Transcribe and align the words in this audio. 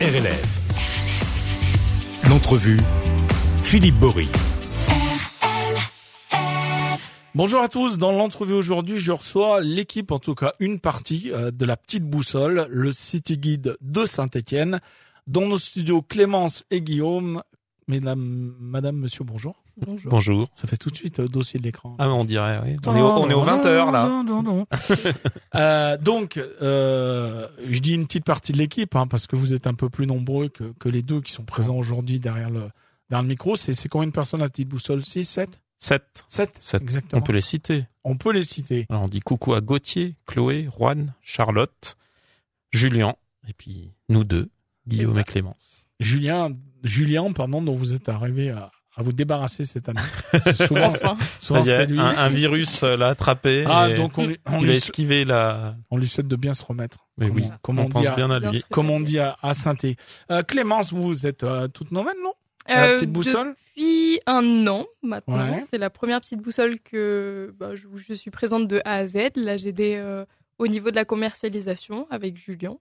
RLF. 0.00 0.60
L'entrevue, 2.28 2.78
Philippe 3.62 3.94
Bory. 3.94 4.28
Bonjour 7.36 7.60
à 7.60 7.68
tous, 7.68 7.96
dans 7.96 8.10
l'entrevue 8.10 8.54
aujourd'hui, 8.54 8.98
je 8.98 9.12
reçois 9.12 9.60
l'équipe, 9.60 10.10
en 10.10 10.18
tout 10.18 10.34
cas 10.34 10.54
une 10.58 10.80
partie 10.80 11.30
euh, 11.32 11.52
de 11.52 11.64
la 11.64 11.76
petite 11.76 12.02
boussole, 12.04 12.66
le 12.70 12.92
City 12.92 13.38
Guide 13.38 13.76
de 13.80 14.04
Saint-Étienne. 14.04 14.80
Dans 15.28 15.46
nos 15.46 15.58
studios, 15.58 16.02
Clémence 16.02 16.64
et 16.72 16.80
Guillaume. 16.80 17.44
Mesdames, 17.86 18.52
madame, 18.58 18.96
monsieur, 18.96 19.22
bonjour. 19.22 19.63
Bonjour. 19.76 20.10
Bonjour. 20.10 20.48
Ça 20.54 20.68
fait 20.68 20.76
tout 20.76 20.90
de 20.90 20.96
suite 20.96 21.20
euh, 21.20 21.26
dossier 21.26 21.58
de 21.58 21.64
l'écran. 21.64 21.96
Ah, 21.98 22.08
on 22.10 22.24
dirait, 22.24 22.60
oui. 22.64 22.76
On 22.86 22.96
est 22.96 23.00
au, 23.00 23.06
on 23.06 23.28
est 23.28 23.34
au 23.34 23.44
20h, 23.44 23.92
là. 23.92 24.08
Non, 24.08 24.22
non, 24.24 24.42
non. 24.42 24.66
Euh, 25.56 25.96
donc, 25.98 26.36
euh, 26.36 27.46
je 27.68 27.78
dis 27.78 27.94
une 27.94 28.06
petite 28.06 28.24
partie 28.24 28.52
de 28.52 28.58
l'équipe, 28.58 28.96
hein, 28.96 29.06
parce 29.06 29.28
que 29.28 29.36
vous 29.36 29.54
êtes 29.54 29.68
un 29.68 29.74
peu 29.74 29.88
plus 29.88 30.06
nombreux 30.06 30.48
que, 30.48 30.72
que 30.80 30.88
les 30.88 31.02
deux 31.02 31.20
qui 31.20 31.32
sont 31.32 31.44
présents 31.44 31.76
aujourd'hui 31.76 32.18
derrière 32.18 32.50
le, 32.50 32.70
derrière 33.08 33.22
le 33.22 33.28
micro. 33.28 33.54
C'est, 33.54 33.72
c'est 33.72 33.88
combien 33.88 34.08
de 34.08 34.12
personnes 34.12 34.40
la 34.40 34.48
petite 34.48 34.68
boussole? 34.68 35.04
6, 35.04 35.24
7 35.24 35.60
7. 35.78 36.24
7, 36.26 36.56
Sept. 36.58 36.82
exactement. 36.82 37.20
On 37.20 37.24
peut 37.24 37.32
les 37.32 37.40
citer. 37.40 37.86
On 38.02 38.16
peut 38.16 38.32
les 38.32 38.42
citer. 38.44 38.86
Alors, 38.90 39.02
on 39.02 39.08
dit 39.08 39.20
coucou 39.20 39.54
à 39.54 39.60
Gauthier, 39.60 40.16
Chloé, 40.26 40.68
Juan, 40.76 41.14
Charlotte, 41.22 41.96
Julien, 42.72 43.14
et 43.48 43.52
puis 43.52 43.92
nous 44.08 44.24
deux, 44.24 44.50
Guillaume 44.88 45.18
et 45.18 45.24
Clémence. 45.24 45.86
Julien, 46.00 46.50
Julien, 46.82 47.32
pardon, 47.32 47.62
dont 47.62 47.74
vous 47.74 47.94
êtes 47.94 48.08
arrivé 48.08 48.50
à, 48.50 48.72
à 48.96 49.02
vous 49.02 49.12
débarrasser 49.12 49.64
cette 49.64 49.88
année. 49.88 50.00
souvent, 50.66 50.86
Enfin, 50.86 51.16
souvent 51.40 51.62
c'est 51.64 51.86
lui. 51.86 51.98
un, 51.98 52.04
un 52.04 52.28
virus 52.28 52.82
euh, 52.82 52.96
l'a 52.96 53.08
attrapé. 53.08 53.64
ah, 53.66 53.88
et 53.90 53.94
donc 53.94 54.16
on, 54.18 54.26
lui- 54.26 54.38
on 54.46 54.60
il 54.60 54.64
a 54.66 54.70
lui, 54.70 54.76
esquivé 54.76 55.24
la. 55.24 55.74
on 55.90 55.96
lui 55.98 56.06
souhaite 56.06 56.28
de 56.28 56.36
bien 56.36 56.54
se 56.54 56.64
remettre. 56.64 56.98
Mais 57.16 57.26
Comme 57.28 57.36
oui, 57.36 57.44
on- 57.46 57.58
comme 57.62 57.78
on, 57.78 57.82
on 57.82 57.86
dit 57.86 57.92
pense 57.92 58.06
à- 58.06 58.14
bien 58.16 58.30
à 58.30 58.38
lui. 58.38 58.62
Comme 58.70 58.90
on 58.90 59.00
dit 59.00 59.18
à, 59.18 59.36
à 59.42 59.54
saint 59.54 59.74
euh, 60.30 60.42
Clémence, 60.42 60.92
vous 60.92 61.26
êtes 61.26 61.42
euh, 61.44 61.68
toute 61.68 61.90
nouvelle, 61.90 62.16
non? 62.22 62.32
La 62.66 62.84
euh, 62.86 62.94
petite 62.94 63.10
boussole? 63.12 63.54
Depuis 63.76 64.20
un 64.26 64.66
an 64.68 64.86
maintenant, 65.02 65.52
Ouais. 65.52 65.60
c'est 65.70 65.76
la 65.78 65.90
première 65.90 66.20
petite 66.20 66.40
boussole 66.40 66.78
que 66.80 67.52
bah, 67.58 67.74
je, 67.74 67.86
où 67.86 67.98
je 67.98 68.14
suis 68.14 68.30
présente 68.30 68.68
de 68.68 68.80
A 68.84 68.94
à 68.94 69.06
Z. 69.06 69.16
Là, 69.36 69.56
j'ai 69.56 69.68
aidé 69.68 69.96
euh, 69.96 70.24
au 70.58 70.66
niveau 70.66 70.90
de 70.90 70.96
la 70.96 71.04
commercialisation 71.04 72.06
avec 72.10 72.36
Julien, 72.38 72.76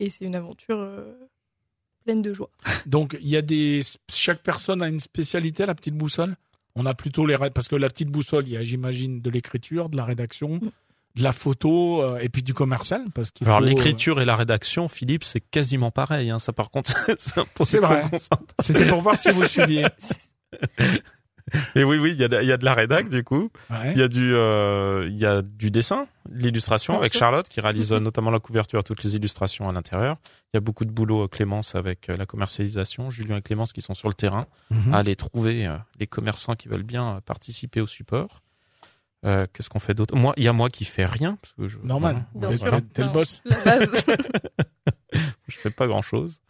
et 0.00 0.08
c'est 0.08 0.24
une 0.24 0.34
aventure 0.34 0.78
euh, 0.80 1.12
pleine 2.04 2.22
de 2.22 2.32
joie. 2.32 2.50
Donc, 2.86 3.16
il 3.20 3.28
y 3.28 3.36
a 3.36 3.42
des. 3.42 3.80
Chaque 4.10 4.42
personne 4.42 4.82
a 4.82 4.88
une 4.88 5.00
spécialité, 5.00 5.66
la 5.66 5.74
petite 5.74 5.94
boussole? 5.94 6.36
On 6.74 6.86
a 6.86 6.94
plutôt 6.94 7.26
les. 7.26 7.36
Parce 7.36 7.68
que 7.68 7.76
la 7.76 7.88
petite 7.88 8.08
boussole, 8.10 8.46
il 8.46 8.52
y 8.52 8.56
a, 8.56 8.62
j'imagine, 8.62 9.20
de 9.20 9.30
l'écriture, 9.30 9.88
de 9.88 9.96
la 9.96 10.04
rédaction, 10.04 10.60
Mm. 11.16 11.18
de 11.18 11.22
la 11.24 11.32
photo, 11.32 12.02
euh, 12.02 12.18
et 12.18 12.28
puis 12.28 12.42
du 12.42 12.54
commercial. 12.54 13.04
Parce 13.14 13.30
qu'il 13.30 13.46
Alors 13.46 13.58
faut, 13.58 13.64
euh, 13.64 13.68
l'écriture 13.68 14.20
et 14.20 14.24
la 14.24 14.36
rédaction, 14.36 14.88
Philippe, 14.88 15.24
c'est 15.24 15.40
quasiment 15.40 15.90
pareil. 15.90 16.30
Hein. 16.30 16.38
Ça, 16.38 16.52
par 16.52 16.70
contre, 16.70 16.92
c'est 17.18 17.38
un 17.38 17.46
peu 17.54 17.64
C'est 17.64 17.78
vrai. 17.78 18.02
C'était 18.60 18.86
pour 18.86 19.00
voir 19.00 19.16
si 19.16 19.30
vous 19.30 19.44
suiviez. 19.44 19.86
Et 21.74 21.84
oui, 21.84 21.98
oui, 21.98 22.12
il 22.12 22.18
y 22.20 22.24
a, 22.24 22.42
y 22.42 22.52
a 22.52 22.56
de 22.56 22.64
la 22.64 22.74
rédac 22.74 23.08
du 23.08 23.24
coup. 23.24 23.50
Ouais. 23.70 23.92
Il 23.94 23.98
y 23.98 24.02
a 24.02 24.08
du, 24.08 24.34
euh, 24.34 25.06
il 25.10 25.18
y 25.18 25.26
a 25.26 25.42
du 25.42 25.70
dessin, 25.70 26.06
de 26.28 26.38
l'illustration 26.42 26.96
avec. 26.98 27.12
Charlotte 27.16 27.48
qui 27.48 27.60
réalise 27.60 27.92
euh, 27.92 28.00
notamment 28.00 28.30
la 28.30 28.38
couverture, 28.40 28.82
toutes 28.84 29.02
les 29.02 29.16
illustrations 29.16 29.68
à 29.68 29.72
l'intérieur. 29.72 30.16
Il 30.52 30.56
y 30.56 30.58
a 30.58 30.60
beaucoup 30.60 30.84
de 30.84 30.90
boulot 30.90 31.24
euh, 31.24 31.28
Clémence 31.28 31.74
avec 31.74 32.08
la 32.08 32.26
commercialisation, 32.26 33.10
Julien 33.10 33.36
et 33.36 33.42
Clémence 33.42 33.72
qui 33.72 33.80
sont 33.82 33.94
sur 33.94 34.08
le 34.08 34.14
terrain 34.14 34.46
Mhm. 34.70 34.94
à 34.94 34.98
aller 34.98 35.16
trouver 35.16 35.66
euh, 35.66 35.76
les 35.98 36.06
commerçants 36.06 36.54
qui 36.54 36.68
veulent 36.68 36.82
bien 36.82 37.20
participer 37.26 37.80
au 37.80 37.86
support. 37.86 38.42
Euh, 39.26 39.46
Qu'est-ce 39.52 39.68
qu'on 39.68 39.80
fait 39.80 39.92
d'autre? 39.94 40.16
Moi, 40.16 40.32
il 40.38 40.44
y 40.44 40.48
a 40.48 40.52
moi 40.54 40.70
qui 40.70 40.84
fais 40.86 41.04
rien 41.04 41.36
parce 41.42 41.52
que 41.52 41.68
je, 41.68 41.78
Normal. 41.82 42.24
T'es- 42.40 42.56
sûr. 42.56 42.70
t'es- 42.70 42.80
T'es 42.94 43.02
le 43.02 43.08
boss. 43.10 43.42
Je 45.48 45.58
fais 45.58 45.70
pas 45.70 45.86
grand 45.86 46.02
chose. 46.02 46.40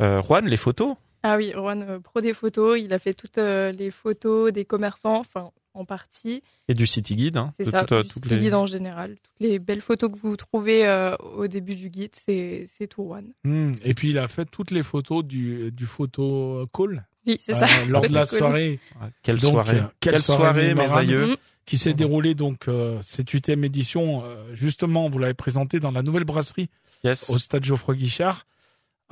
Euh, 0.00 0.22
Juan, 0.22 0.46
les 0.46 0.56
photos? 0.56 0.94
Ah 1.22 1.36
oui, 1.36 1.52
Juan, 1.54 1.82
euh, 1.88 2.00
pro 2.00 2.20
des 2.20 2.34
photos, 2.34 2.78
il 2.80 2.92
a 2.92 2.98
fait 2.98 3.14
toutes 3.14 3.38
euh, 3.38 3.72
les 3.72 3.90
photos 3.90 4.52
des 4.52 4.64
commerçants, 4.64 5.18
enfin 5.18 5.50
en 5.74 5.84
partie. 5.86 6.42
Et 6.68 6.74
du 6.74 6.86
City 6.86 7.16
Guide, 7.16 7.36
hein, 7.38 7.50
C'est 7.56 7.70
ça, 7.70 7.80
toutes, 7.80 7.92
euh, 7.92 8.02
du 8.02 8.08
style 8.10 8.22
les- 8.30 8.38
guide 8.38 8.54
en 8.54 8.66
général. 8.66 9.16
Toutes 9.22 9.40
les 9.40 9.58
belles 9.58 9.80
photos 9.80 10.10
que 10.12 10.18
vous 10.18 10.36
trouvez 10.36 10.86
euh, 10.86 11.16
au 11.36 11.46
début 11.46 11.74
du 11.76 11.88
guide, 11.88 12.14
c'est 12.26 12.66
c'est 12.76 12.86
tout 12.86 13.04
Juan. 13.04 13.24
Hmm. 13.44 13.72
Et 13.84 13.94
puis, 13.94 14.10
il 14.10 14.18
a 14.18 14.28
fait 14.28 14.44
toutes 14.44 14.70
les 14.70 14.82
photos 14.82 15.24
du, 15.24 15.70
du 15.72 15.86
photo 15.86 16.62
call. 16.74 17.06
Oui, 17.26 17.38
c'est 17.42 17.54
euh, 17.54 17.66
ça. 17.66 17.84
lors 17.86 18.02
de 18.02 18.12
la 18.12 18.24
soirée. 18.24 18.80
Ah, 19.00 19.06
Quelle 19.22 19.38
Donc, 19.38 19.52
soirée, 19.52 19.78
euh, 19.78 19.82
quelle 20.00 20.22
soirée 20.22 20.62
mes 20.68 20.74
mémorable. 20.74 20.98
aïeux. 20.98 21.26
Mhm. 21.28 21.36
qui 21.64 21.78
s'est 21.78 21.94
déroulée 21.94 22.34
donc 22.34 22.66
euh, 22.68 22.98
cette 23.02 23.30
huitième 23.30 23.62
édition. 23.64 24.24
euh, 24.24 24.54
justement, 24.54 25.08
vous 25.08 25.18
l'avez 25.20 25.32
présentée 25.32 25.78
dans 25.80 25.92
la 25.92 26.02
nouvelle 26.02 26.24
brasserie 26.24 26.68
Yes. 27.04 27.30
au 27.30 27.38
stade 27.38 27.64
Geoffroy 27.64 27.94
Guichard. 27.94 28.46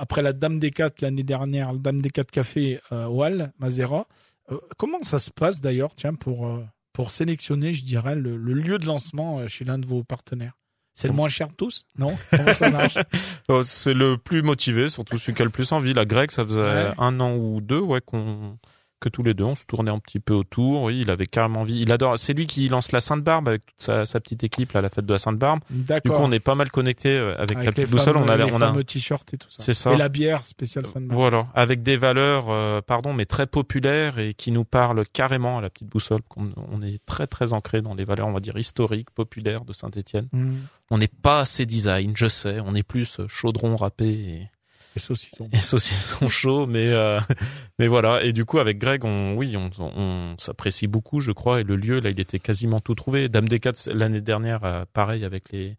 Après 0.03 0.23
la 0.23 0.33
Dame 0.33 0.57
des 0.57 0.71
Quatre 0.71 1.01
l'année 1.01 1.21
dernière, 1.21 1.71
la 1.73 1.77
Dame 1.77 2.01
des 2.01 2.09
Quatre 2.09 2.31
Café 2.31 2.79
euh, 2.91 3.05
au 3.05 3.23
Hall, 3.23 3.51
Mazera. 3.59 4.07
Euh, 4.51 4.57
comment 4.77 5.01
ça 5.03 5.19
se 5.19 5.29
passe 5.29 5.61
d'ailleurs, 5.61 5.93
tiens, 5.93 6.15
pour 6.15 6.47
euh, 6.47 6.65
pour 6.91 7.11
sélectionner, 7.11 7.73
je 7.75 7.85
dirais, 7.85 8.15
le, 8.15 8.35
le 8.35 8.53
lieu 8.53 8.79
de 8.79 8.85
lancement 8.87 9.37
euh, 9.39 9.47
chez 9.47 9.63
l'un 9.63 9.77
de 9.77 9.85
vos 9.85 10.03
partenaires? 10.03 10.57
C'est 10.95 11.07
le 11.07 11.13
moins 11.13 11.27
cher 11.29 11.49
de 11.49 11.53
tous, 11.53 11.85
non? 11.99 12.17
Comment 12.31 12.51
ça 12.51 12.69
marche? 12.71 12.97
C'est 13.63 13.93
le 13.93 14.17
plus 14.17 14.41
motivé, 14.41 14.89
surtout 14.89 15.17
celui 15.19 15.35
qui 15.35 15.41
a 15.43 15.45
le 15.45 15.51
plus 15.51 15.71
envie. 15.71 15.93
La 15.93 16.03
grecque, 16.05 16.31
ça 16.31 16.43
faisait 16.43 16.59
Ouais. 16.59 16.91
un 16.97 17.19
an 17.21 17.35
ou 17.37 17.61
deux, 17.61 17.79
ouais, 17.79 18.01
qu'on 18.01 18.57
que 19.01 19.09
tous 19.09 19.23
les 19.23 19.33
deux 19.33 19.43
on 19.43 19.55
se 19.55 19.65
tournait 19.65 19.91
un 19.91 19.99
petit 19.99 20.19
peu 20.19 20.33
autour. 20.33 20.83
Oui, 20.83 21.01
il 21.01 21.09
avait 21.09 21.25
carrément 21.25 21.61
envie. 21.61 21.79
Il 21.81 21.91
adore. 21.91 22.17
C'est 22.17 22.33
lui 22.33 22.47
qui 22.47 22.69
lance 22.69 22.93
la 22.93 23.01
Sainte 23.01 23.23
Barbe 23.23 23.49
avec 23.49 23.65
toute 23.65 23.81
sa, 23.81 24.05
sa 24.05 24.21
petite 24.21 24.43
équipe 24.45 24.71
là, 24.71 24.79
à 24.79 24.81
la 24.81 24.89
fête 24.89 25.05
de 25.05 25.11
la 25.11 25.17
Sainte 25.17 25.37
Barbe. 25.37 25.59
Du 25.69 25.83
coup, 26.09 26.17
on 26.19 26.31
est 26.31 26.39
pas 26.39 26.55
mal 26.55 26.71
connecté 26.71 27.09
euh, 27.09 27.35
avec, 27.37 27.63
la 27.63 27.71
petite 27.71 27.89
boussole. 27.89 28.15
On 28.15 28.27
a, 28.27 28.37
les 28.37 28.51
on 28.51 28.61
a, 28.61 28.83
t-shirts 28.83 29.33
et 29.33 29.37
tout 29.37 29.49
ça. 29.49 29.63
c'est 29.63 29.73
ça. 29.73 29.93
Et 29.93 29.97
la 29.97 30.07
bière 30.09 30.45
spéciale 30.45 30.85
Sainte-Barbe. 30.85 31.19
Voilà, 31.19 31.47
avec 31.53 31.83
des 31.83 31.97
valeurs, 31.97 32.45
euh, 32.49 32.81
pardon, 32.81 33.13
mais 33.13 33.25
très 33.25 33.47
populaires 33.47 34.19
et 34.19 34.33
qui 34.33 34.51
nous 34.51 34.63
parlent 34.63 35.03
carrément 35.11 35.57
à 35.57 35.61
la 35.61 35.69
petite 35.69 35.89
boussole. 35.89 36.21
qu'on- 36.27 36.53
On 36.71 36.81
est 36.81 37.03
très 37.05 37.27
très 37.27 37.53
ancré 37.53 37.81
dans 37.81 37.95
les 37.95 38.05
valeurs, 38.05 38.27
on 38.27 38.33
va 38.33 38.39
dire 38.39 38.57
historiques, 38.57 39.09
populaires 39.11 39.65
de 39.65 39.73
Saint-Étienne. 39.73 40.27
Hmm. 40.31 40.53
On 40.89 40.97
n'est 40.97 41.07
pas 41.07 41.41
assez 41.41 41.65
design, 41.65 42.13
je 42.15 42.27
sais. 42.27 42.59
On 42.63 42.75
est 42.75 42.83
plus 42.83 43.19
euh, 43.19 43.27
chaudron 43.27 43.75
râpé 43.75 44.05
et, 44.07 44.49
Et 44.95 44.99
saucisson. 44.99 45.47
et 45.53 45.57
saucisson 45.57 46.27
chaud, 46.29 46.67
mais 46.67 46.91
euh, 46.91 47.19
mais 47.79 47.87
voilà. 47.87 48.23
Et 48.23 48.33
du 48.33 48.43
coup, 48.45 48.59
avec 48.59 48.77
Greg, 48.77 49.05
on 49.05 49.35
oui, 49.35 49.55
on, 49.57 49.69
on 49.79 50.35
s'apprécie 50.37 50.87
beaucoup, 50.87 51.21
je 51.21 51.31
crois. 51.31 51.61
Et 51.61 51.63
le 51.63 51.75
lieu, 51.75 51.99
là, 51.99 52.09
il 52.09 52.19
était 52.19 52.39
quasiment 52.39 52.79
tout 52.81 52.95
trouvé. 52.95 53.29
Dame 53.29 53.47
des 53.47 53.59
Quatre 53.59 53.89
l'année 53.93 54.21
dernière, 54.21 54.63
euh, 54.65 54.83
pareil 54.93 55.23
avec 55.23 55.51
les 55.51 55.77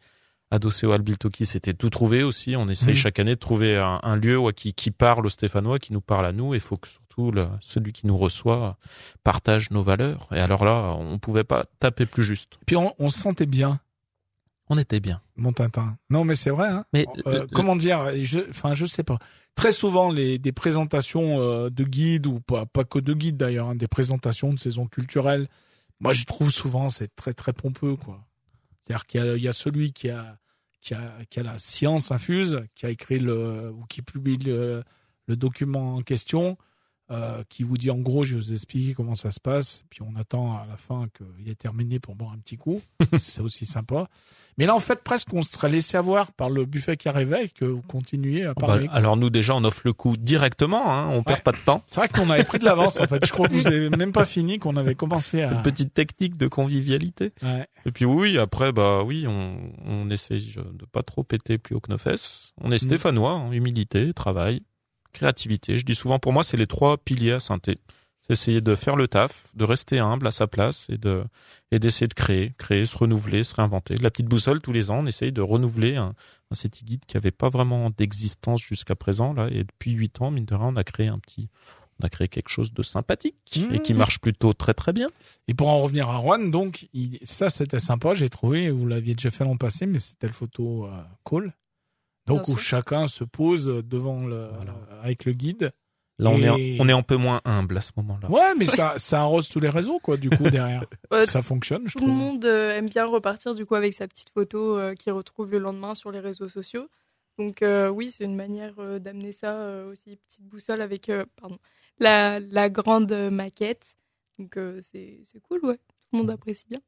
adossés 0.50 0.86
au 0.86 0.92
Albiltoki, 0.92 1.46
c'était 1.46 1.72
tout 1.72 1.88
trouvé 1.88 2.22
aussi. 2.22 2.56
On 2.56 2.68
essaye 2.68 2.90
Mhm. 2.90 2.94
chaque 2.94 3.18
année 3.18 3.34
de 3.34 3.40
trouver 3.40 3.78
un, 3.78 4.00
un 4.02 4.16
lieu 4.16 4.36
ouais, 4.38 4.52
qui 4.52 4.74
qui 4.74 4.90
parle 4.90 5.24
aux 5.26 5.30
Stéphanois, 5.30 5.78
qui 5.78 5.92
nous 5.94 6.02
parle 6.02 6.26
à 6.26 6.32
nous. 6.32 6.54
Il 6.54 6.60
faut 6.60 6.76
que 6.76 6.88
surtout 6.88 7.30
le- 7.30 7.48
celui 7.60 7.92
qui 7.92 8.06
nous 8.06 8.18
reçoit 8.18 8.76
partage 9.24 9.70
nos 9.70 9.82
valeurs. 9.82 10.28
Et 10.32 10.40
alors 10.40 10.64
là, 10.64 10.94
on 10.98 11.18
pouvait 11.18 11.44
pas 11.44 11.64
taper 11.80 12.04
plus 12.06 12.22
juste. 12.22 12.58
Puis 12.66 12.76
on, 12.76 12.94
on 12.98 13.08
se 13.08 13.18
sentait 13.18 13.46
bien. 13.46 13.80
On 14.74 14.78
était 14.78 15.00
bien. 15.00 15.20
Mon 15.36 15.52
Tintin. 15.52 15.98
Non, 16.08 16.24
mais 16.24 16.34
c'est 16.34 16.48
vrai. 16.50 16.68
Hein. 16.68 16.84
Mais 16.94 17.04
Euh, 17.26 17.40
le- 17.42 17.46
comment 17.48 17.76
dire 17.76 18.10
je, 18.20 18.40
Enfin, 18.48 18.72
je 18.74 18.86
sais 18.86 19.02
pas. 19.04 19.18
Très 19.54 19.70
souvent, 19.72 20.10
les 20.10 20.38
des 20.38 20.52
présentations 20.52 21.40
euh, 21.40 21.68
de 21.68 21.84
guides 21.84 22.26
ou 22.26 22.40
pas, 22.40 22.64
pas 22.64 22.84
que 22.84 22.98
de 22.98 23.12
guides 23.12 23.36
d'ailleurs, 23.36 23.68
hein, 23.68 23.74
des 23.74 23.86
présentations 23.88 24.50
de 24.52 24.58
saison 24.58 24.86
culturelle. 24.86 25.46
Moi, 26.00 26.14
je 26.14 26.24
trouve 26.24 26.50
souvent 26.50 26.88
c'est 26.88 27.14
très 27.14 27.34
très 27.34 27.52
pompeux, 27.52 27.96
quoi. 27.96 28.24
C'est-à-dire 28.86 29.04
qu'il 29.06 29.20
y 29.20 29.28
a, 29.28 29.36
il 29.36 29.42
y 29.42 29.48
a 29.48 29.52
celui 29.52 29.92
qui 29.92 30.08
a 30.08 30.38
qui 30.80 30.94
a 30.94 31.12
qui 31.28 31.38
a 31.38 31.42
la 31.42 31.58
science 31.58 32.10
infuse, 32.10 32.62
qui 32.74 32.86
a 32.86 32.90
écrit 32.90 33.18
le 33.18 33.70
ou 33.70 33.84
qui 33.90 34.00
publie 34.00 34.38
le, 34.38 34.82
le 35.28 35.36
document 35.36 35.96
en 35.96 36.00
question, 36.02 36.56
euh, 37.12 37.42
qui 37.48 37.62
vous 37.62 37.76
dit 37.78 37.90
en 37.90 37.98
gros, 37.98 38.24
je 38.24 38.34
vais 38.34 38.40
vous 38.40 38.52
expliquer 38.52 38.94
comment 38.94 39.14
ça 39.14 39.30
se 39.30 39.38
passe, 39.40 39.84
puis 39.90 40.00
on 40.02 40.18
attend 40.18 40.52
à 40.56 40.66
la 40.68 40.76
fin 40.76 41.06
qu'il 41.16 41.48
ait 41.50 41.54
terminé 41.54 41.98
pour 42.00 42.14
boire 42.16 42.32
un 42.32 42.38
petit 42.38 42.56
coup. 42.56 42.80
c'est 43.18 43.40
aussi 43.42 43.66
sympa. 43.66 44.08
Mais 44.58 44.66
là, 44.66 44.74
en 44.74 44.80
fait, 44.80 45.02
presque, 45.02 45.32
on 45.32 45.40
se 45.40 45.50
serait 45.52 45.70
laissé 45.70 45.96
avoir 45.96 46.30
par 46.32 46.50
le 46.50 46.66
buffet 46.66 46.98
qui 46.98 47.08
arrivait 47.08 47.46
et 47.46 47.48
que 47.48 47.64
vous 47.64 47.80
continuez 47.80 48.44
à 48.44 48.48
Bah, 48.52 48.66
parler. 48.66 48.86
alors 48.92 49.16
nous 49.16 49.30
déjà 49.30 49.54
on 49.54 49.64
offre 49.64 49.80
le 49.86 49.94
coup 49.94 50.14
directement, 50.18 50.92
hein, 50.92 51.08
on 51.08 51.22
perd 51.22 51.38
Ouais. 51.38 51.42
pas 51.42 51.52
de 51.52 51.56
temps. 51.64 51.82
C'est 51.88 52.00
vrai 52.00 52.08
qu'on 52.10 52.28
avait 52.28 52.44
pris 52.44 52.58
de 52.58 52.66
l'avance, 52.66 53.00
en 53.00 53.06
fait. 53.06 53.24
Je 53.24 53.32
crois 53.32 53.48
que 53.48 53.54
vous 53.54 53.66
avez 53.66 53.88
même 53.88 54.12
pas 54.12 54.26
fini, 54.26 54.58
qu'on 54.58 54.76
avait 54.76 54.94
commencé 54.94 55.40
à... 55.40 55.52
Une 55.52 55.62
petite 55.62 55.94
technique 55.94 56.36
de 56.36 56.48
convivialité. 56.48 57.32
Ouais. 57.42 57.66
Et 57.86 57.92
puis 57.92 58.04
oui, 58.04 58.36
après 58.38 58.72
bah 58.72 59.02
oui, 59.02 59.26
on, 59.26 59.56
on 59.86 60.10
essaye 60.10 60.54
de 60.56 60.84
pas 60.84 61.02
trop 61.02 61.24
péter 61.24 61.56
plus 61.56 61.74
haut 61.74 61.80
que 61.80 61.90
nos 61.90 61.96
fesses. 61.98 62.52
On 62.60 62.70
est 62.70 62.74
Mm. 62.82 62.88
stéphanois, 62.88 63.32
hein, 63.32 63.52
humilité, 63.52 64.12
travail, 64.12 64.60
créativité. 65.12 65.78
Je 65.78 65.84
dis 65.84 65.94
souvent 65.94 66.18
pour 66.18 66.32
moi 66.32 66.42
c'est 66.44 66.56
les 66.56 66.66
trois 66.66 66.96
piliers 66.98 67.32
à 67.32 67.40
synthé. 67.40 67.78
C'est 68.26 68.34
essayer 68.34 68.60
de 68.60 68.74
faire 68.76 68.94
le 68.94 69.08
taf, 69.08 69.50
de 69.54 69.64
rester 69.64 69.98
humble 69.98 70.28
à 70.28 70.30
sa 70.30 70.46
place 70.46 70.86
et 70.88 70.96
de 70.96 71.24
et 71.72 71.78
d'essayer 71.80 72.06
de 72.06 72.14
créer, 72.14 72.52
créer, 72.56 72.86
se 72.86 72.96
renouveler, 72.96 73.42
se 73.42 73.54
réinventer. 73.56 73.96
La 73.96 74.10
petite 74.10 74.26
boussole 74.26 74.60
tous 74.60 74.70
les 74.72 74.90
ans, 74.90 75.00
on 75.00 75.06
essaye 75.06 75.32
de 75.32 75.40
renouveler 75.40 75.96
un, 75.96 76.14
un 76.50 76.54
city 76.54 76.84
guide 76.84 77.04
qui 77.06 77.16
avait 77.16 77.32
pas 77.32 77.48
vraiment 77.48 77.90
d'existence 77.90 78.62
jusqu'à 78.62 78.94
présent 78.94 79.32
là 79.32 79.48
et 79.50 79.64
depuis 79.64 79.90
huit 79.92 80.20
ans 80.20 80.30
mine 80.30 80.44
de 80.44 80.54
rien 80.54 80.66
on 80.68 80.76
a 80.76 80.84
créé 80.84 81.08
un 81.08 81.18
petit 81.18 81.48
on 82.00 82.06
a 82.06 82.08
créé 82.08 82.26
quelque 82.26 82.48
chose 82.48 82.72
de 82.72 82.82
sympathique 82.82 83.36
et 83.72 83.78
qui 83.80 83.92
Mmh. 83.94 83.96
marche 83.96 84.18
plutôt 84.18 84.54
très 84.54 84.72
très 84.74 84.92
bien. 84.92 85.08
Et 85.46 85.54
pour 85.54 85.68
en 85.68 85.78
revenir 85.78 86.08
à 86.10 86.20
Juan, 86.20 86.50
donc, 86.50 86.88
il- 86.94 87.18
ça, 87.22 87.48
c'était 87.50 87.78
sympa, 87.78 88.14
j'ai 88.14 88.28
trouvé. 88.30 88.70
Vous 88.70 88.86
l'aviez 88.86 89.14
déjà 89.14 89.30
fait 89.30 89.44
l'an 89.44 89.56
passé, 89.56 89.86
mais 89.86 89.98
c'était 90.00 90.26
le 90.26 90.32
photo 90.32 90.86
euh, 90.86 91.02
call. 91.24 91.52
Donc 92.26 92.48
où 92.48 92.56
chacun 92.56 93.08
se 93.08 93.24
pose 93.24 93.66
devant 93.66 94.24
le, 94.26 94.48
Voilà. 94.54 94.74
avec 95.02 95.24
le 95.24 95.32
guide. 95.32 95.72
Là, 96.18 96.30
on, 96.30 96.40
est 96.40 96.76
on 96.80 96.88
est 96.88 96.92
un 96.92 97.02
peu 97.02 97.16
moins 97.16 97.40
humble 97.44 97.76
à 97.78 97.80
ce 97.80 97.90
moment-là. 97.96 98.30
Ouais, 98.30 98.54
mais 98.56 98.64
ça, 98.66 98.94
ça 98.98 99.22
arrose 99.22 99.48
tous 99.48 99.58
les 99.58 99.70
réseaux, 99.70 99.98
quoi, 99.98 100.16
du 100.16 100.30
coup, 100.30 100.48
derrière. 100.50 100.84
Ouais, 101.10 101.26
ça 101.26 101.42
fonctionne, 101.42 101.82
je 101.88 101.94
Tout 101.94 101.98
le 102.00 102.04
trouve. 102.06 102.16
monde 102.16 102.44
euh, 102.44 102.76
aime 102.78 102.88
bien 102.88 103.06
repartir 103.06 103.54
du 103.56 103.66
coup 103.66 103.74
avec 103.74 103.92
sa 103.94 104.06
petite 104.06 104.30
photo 104.30 104.78
euh, 104.78 104.94
qu'il 104.94 105.12
retrouve 105.12 105.50
le 105.50 105.58
lendemain 105.58 105.94
sur 105.96 106.12
les 106.12 106.20
réseaux 106.20 106.48
sociaux. 106.48 106.88
Donc 107.38 107.62
euh, 107.62 107.88
oui, 107.88 108.10
c'est 108.10 108.24
une 108.24 108.36
manière 108.36 108.74
euh, 108.78 108.98
d'amener 109.00 109.32
ça 109.32 109.54
euh, 109.56 109.90
aussi 109.90 110.16
petite 110.28 110.44
boussole 110.46 110.80
avec 110.82 111.08
euh, 111.08 111.24
pardon 111.40 111.58
la, 111.98 112.38
la 112.38 112.68
grande 112.70 113.10
maquette. 113.30 113.96
Donc 114.38 114.56
euh, 114.58 114.80
c'est 114.82 115.20
c'est 115.24 115.40
cool, 115.40 115.60
ouais. 115.64 115.76
Tout 115.76 116.12
le 116.12 116.18
monde 116.18 116.30
apprécie 116.30 116.66
bien. 116.68 116.78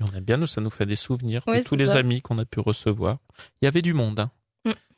Et 0.00 0.04
on 0.04 0.14
aime 0.16 0.24
bien, 0.24 0.36
nous, 0.36 0.46
ça 0.46 0.60
nous 0.60 0.70
fait 0.70 0.86
des 0.86 0.94
souvenirs 0.96 1.42
Ouais, 1.46 1.60
de 1.60 1.64
tous 1.64 1.74
les 1.76 1.86
ça. 1.88 1.98
amis 1.98 2.20
qu'on 2.20 2.38
a 2.38 2.44
pu 2.44 2.60
recevoir. 2.60 3.18
Il 3.60 3.64
y 3.64 3.68
avait 3.68 3.82
du 3.82 3.94
monde. 3.94 4.20
Hein. 4.20 4.30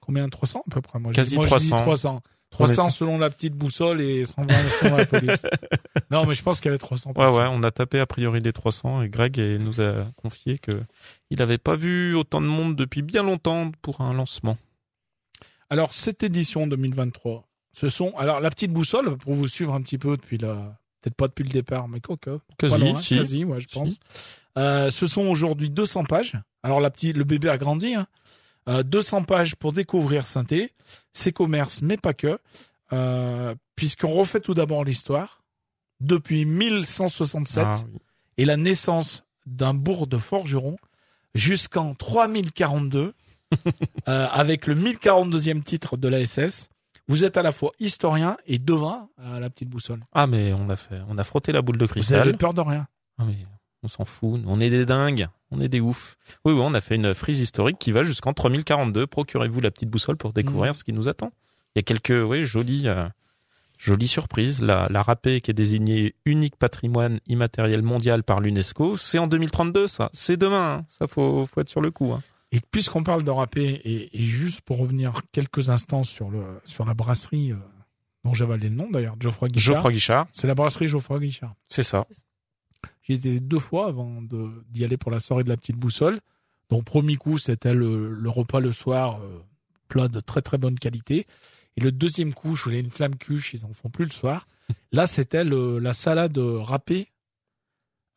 Combien? 0.06 0.28
300 0.28 0.62
à 0.66 0.70
peu 0.70 0.80
près 0.80 0.98
moi, 0.98 1.12
Quasi 1.12 1.34
moi, 1.36 1.46
je 1.46 1.56
dis 1.56 1.68
300. 1.70 1.82
300. 1.82 2.22
300 2.50 2.84
était- 2.84 2.92
selon 2.96 3.18
la 3.18 3.28
petite 3.28 3.54
boussole 3.54 4.00
et 4.00 4.24
120 4.24 4.54
selon 4.80 4.96
la 4.96 5.04
police. 5.06 5.42
Non, 6.12 6.24
mais 6.24 6.34
je 6.34 6.42
pense 6.44 6.60
qu'il 6.60 6.66
y 6.66 6.68
avait 6.68 6.78
300 6.78 7.12
Ouais, 7.16 7.26
ouais, 7.26 7.48
on 7.50 7.62
a 7.64 7.70
tapé 7.72 7.98
a 7.98 8.06
priori 8.06 8.38
les 8.40 8.52
300 8.52 9.02
et 9.02 9.08
Greg 9.08 9.36
nous 9.60 9.80
a 9.80 10.06
confié 10.22 10.58
que 10.58 10.80
il 11.30 11.38
n'avait 11.38 11.58
pas 11.58 11.74
vu 11.74 12.14
autant 12.14 12.40
de 12.40 12.46
monde 12.46 12.76
depuis 12.76 13.02
bien 13.02 13.24
longtemps 13.24 13.72
pour 13.82 14.00
un 14.00 14.14
lancement. 14.14 14.56
Alors, 15.68 15.92
cette 15.94 16.22
édition 16.22 16.66
2023, 16.68 17.48
ce 17.72 17.88
sont. 17.88 18.12
Alors, 18.16 18.40
la 18.40 18.50
petite 18.50 18.72
boussole, 18.72 19.16
pour 19.18 19.34
vous 19.34 19.48
suivre 19.48 19.74
un 19.74 19.80
petit 19.82 19.98
peu 19.98 20.16
depuis 20.16 20.38
la. 20.38 20.78
Peut-être 21.00 21.16
pas 21.16 21.26
depuis 21.28 21.42
le 21.44 21.50
départ, 21.50 21.88
mais 21.88 22.00
quoi 22.00 22.16
que. 22.16 22.38
Quasi, 22.58 22.78
loin, 22.80 22.94
si. 23.02 23.16
quasi, 23.16 23.44
ouais, 23.44 23.58
je 23.60 23.66
Si. 23.68 23.74
pense. 23.78 23.98
Euh, 24.58 24.90
ce 24.90 25.06
sont 25.08 25.26
aujourd'hui 25.26 25.68
200 25.70 26.04
pages. 26.04 26.34
Alors, 26.62 26.80
la 26.80 26.90
petite, 26.90 27.16
le 27.16 27.24
bébé 27.24 27.48
a 27.48 27.58
grandi. 27.58 27.94
Hein. 27.94 28.06
Euh, 28.68 28.82
200 28.82 29.24
pages 29.24 29.54
pour 29.56 29.72
découvrir 29.72 30.26
Sainté, 30.26 30.72
ses 31.12 31.32
commerces, 31.32 31.82
mais 31.82 31.96
pas 31.96 32.14
que. 32.14 32.38
Euh, 32.92 33.54
Puisqu'on 33.76 34.10
refait 34.10 34.40
tout 34.40 34.54
d'abord 34.54 34.84
l'histoire. 34.84 35.42
Depuis 36.00 36.44
1167 36.44 37.64
Ah, 37.66 37.76
oui. 37.92 37.98
et 38.38 38.44
la 38.44 38.56
naissance 38.56 39.22
d'un 39.46 39.72
bourg 39.74 40.06
de 40.06 40.18
forgeron 40.18 40.76
jusqu'en 41.34 41.94
3042 41.94 43.14
euh, 44.08 44.26
avec 44.32 44.66
le 44.66 44.74
1042e 44.74 45.62
titre 45.62 45.96
de 45.96 46.08
la 46.08 46.24
SS. 46.24 46.68
Vous 47.08 47.24
êtes 47.24 47.36
à 47.36 47.42
la 47.42 47.52
fois 47.52 47.70
historien 47.78 48.36
et 48.46 48.58
devin 48.58 49.08
à 49.16 49.38
la 49.40 49.48
petite 49.48 49.68
boussole. 49.70 50.00
Ah, 50.12 50.26
mais 50.26 50.52
on 50.52 50.68
a 50.68 50.76
fait, 50.76 51.00
on 51.08 51.16
a 51.18 51.24
frotté 51.24 51.52
la 51.52 51.62
boule 51.62 51.78
de 51.78 51.84
Vous 51.84 51.92
cristal. 51.92 52.20
avez 52.20 52.32
peur 52.32 52.52
de 52.52 52.60
rien. 52.60 52.86
Ah, 53.18 53.24
mais 53.24 53.36
on 53.86 53.88
s'en 53.88 54.04
fout. 54.04 54.40
On 54.46 54.60
est 54.60 54.68
des 54.70 54.84
dingues. 54.84 55.28
On 55.50 55.60
est 55.60 55.68
des 55.68 55.80
oufs. 55.80 56.16
Oui, 56.44 56.52
oui, 56.52 56.60
on 56.62 56.74
a 56.74 56.80
fait 56.80 56.96
une 56.96 57.14
frise 57.14 57.40
historique 57.40 57.78
qui 57.78 57.92
va 57.92 58.02
jusqu'en 58.02 58.32
3042. 58.32 59.06
Procurez-vous 59.06 59.60
la 59.60 59.70
petite 59.70 59.88
boussole 59.90 60.16
pour 60.16 60.32
découvrir 60.32 60.70
Mhm. 60.70 60.74
ce 60.74 60.84
qui 60.84 60.92
nous 60.92 61.08
attend. 61.08 61.30
Il 61.74 61.78
y 61.78 61.80
a 61.80 61.82
quelques, 61.82 62.28
oui, 62.28 62.44
jolies, 62.44 62.88
euh, 62.88 63.06
jolies 63.78 64.08
surprises. 64.08 64.60
La, 64.60 64.88
la 64.90 65.02
râpée 65.02 65.40
qui 65.40 65.50
est 65.50 65.54
désignée 65.54 66.14
unique 66.24 66.56
patrimoine 66.56 67.20
immatériel 67.28 67.82
mondial 67.82 68.24
par 68.24 68.40
l'UNESCO, 68.40 68.96
c'est 68.96 69.18
en 69.18 69.26
2032, 69.28 69.86
ça. 69.86 70.10
C'est 70.12 70.36
demain. 70.36 70.78
hein. 70.80 70.84
Ça, 70.88 71.06
faut, 71.06 71.46
faut 71.46 71.60
être 71.60 71.68
sur 71.68 71.80
le 71.80 71.90
coup. 71.92 72.12
hein. 72.12 72.22
Et 72.52 72.60
puisqu'on 72.60 73.02
parle 73.02 73.22
de 73.24 73.30
râpé, 73.30 73.64
et, 73.84 74.20
et 74.20 74.24
juste 74.24 74.62
pour 74.62 74.78
revenir 74.78 75.12
quelques 75.32 75.70
instants 75.70 76.04
sur, 76.04 76.30
le, 76.30 76.42
sur 76.64 76.84
la 76.84 76.94
brasserie 76.94 77.52
euh, 77.52 77.56
dont 78.24 78.34
j'ai 78.34 78.44
avalé 78.44 78.68
le 78.68 78.74
nom 78.74 78.88
d'ailleurs, 78.90 79.14
Geoffroy 79.20 79.48
Guichard. 79.48 79.74
Geoffroy 79.74 79.92
Guichard, 79.92 80.26
C'est 80.32 80.46
la 80.48 80.54
brasserie 80.54 80.88
Geoffroy 80.88 81.20
Guichard. 81.20 81.54
c'est 81.68 81.82
ça. 81.84 82.06
J'y 83.02 83.14
étais 83.14 83.40
deux 83.40 83.58
fois 83.58 83.88
avant 83.88 84.20
d'y 84.70 84.84
aller 84.84 84.96
pour 84.96 85.10
la 85.10 85.20
soirée 85.20 85.44
de 85.44 85.48
la 85.48 85.56
petite 85.56 85.76
boussole. 85.76 86.20
Donc, 86.70 86.84
premier 86.84 87.16
coup, 87.16 87.38
c'était 87.38 87.74
le, 87.74 88.10
le 88.10 88.30
repas 88.30 88.60
le 88.60 88.72
soir, 88.72 89.20
euh, 89.22 89.38
plat 89.88 90.08
de 90.08 90.20
très 90.20 90.42
très 90.42 90.58
bonne 90.58 90.78
qualité. 90.78 91.26
Et 91.76 91.80
le 91.80 91.92
deuxième 91.92 92.34
coup, 92.34 92.56
je 92.56 92.64
voulais 92.64 92.80
une 92.80 92.90
flamme 92.90 93.16
cuche, 93.16 93.54
ils 93.54 93.64
en 93.64 93.72
font 93.72 93.90
plus 93.90 94.04
le 94.06 94.10
soir. 94.10 94.48
Là, 94.90 95.06
c'était 95.06 95.44
la 95.44 95.92
salade 95.92 96.36
râpée, 96.38 97.12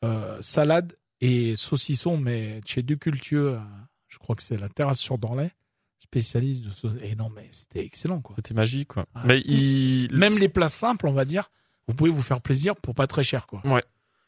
euh, 0.03 0.37
salade 0.41 0.97
et 1.21 1.55
saucisson, 1.55 2.17
mais 2.17 2.61
chez 2.65 2.81
Ducultieux, 2.81 3.55
euh, 3.55 3.59
je 4.07 4.17
crois 4.17 4.35
que 4.35 4.41
c'est 4.41 4.57
la 4.57 4.69
terrasse 4.69 4.99
sur 4.99 5.17
Dorlay, 5.17 5.51
spécialiste 5.99 6.63
de 6.63 6.69
saucisson. 6.69 7.03
Et 7.03 7.15
non, 7.15 7.29
mais 7.29 7.47
c'était 7.51 7.85
excellent, 7.85 8.21
quoi. 8.21 8.35
C'était 8.35 8.55
magique, 8.55 8.87
quoi. 8.87 9.05
Ouais. 9.13 9.21
Mais 9.25 9.39
il... 9.41 10.07
Même 10.17 10.39
les 10.39 10.49
plats 10.49 10.69
simples, 10.69 11.07
on 11.07 11.13
va 11.13 11.25
dire, 11.25 11.51
vous 11.87 11.93
pouvez 11.93 12.09
vous 12.09 12.21
faire 12.21 12.41
plaisir 12.41 12.75
pour 12.77 12.95
pas 12.95 13.05
très 13.05 13.23
cher, 13.23 13.45
quoi. 13.45 13.61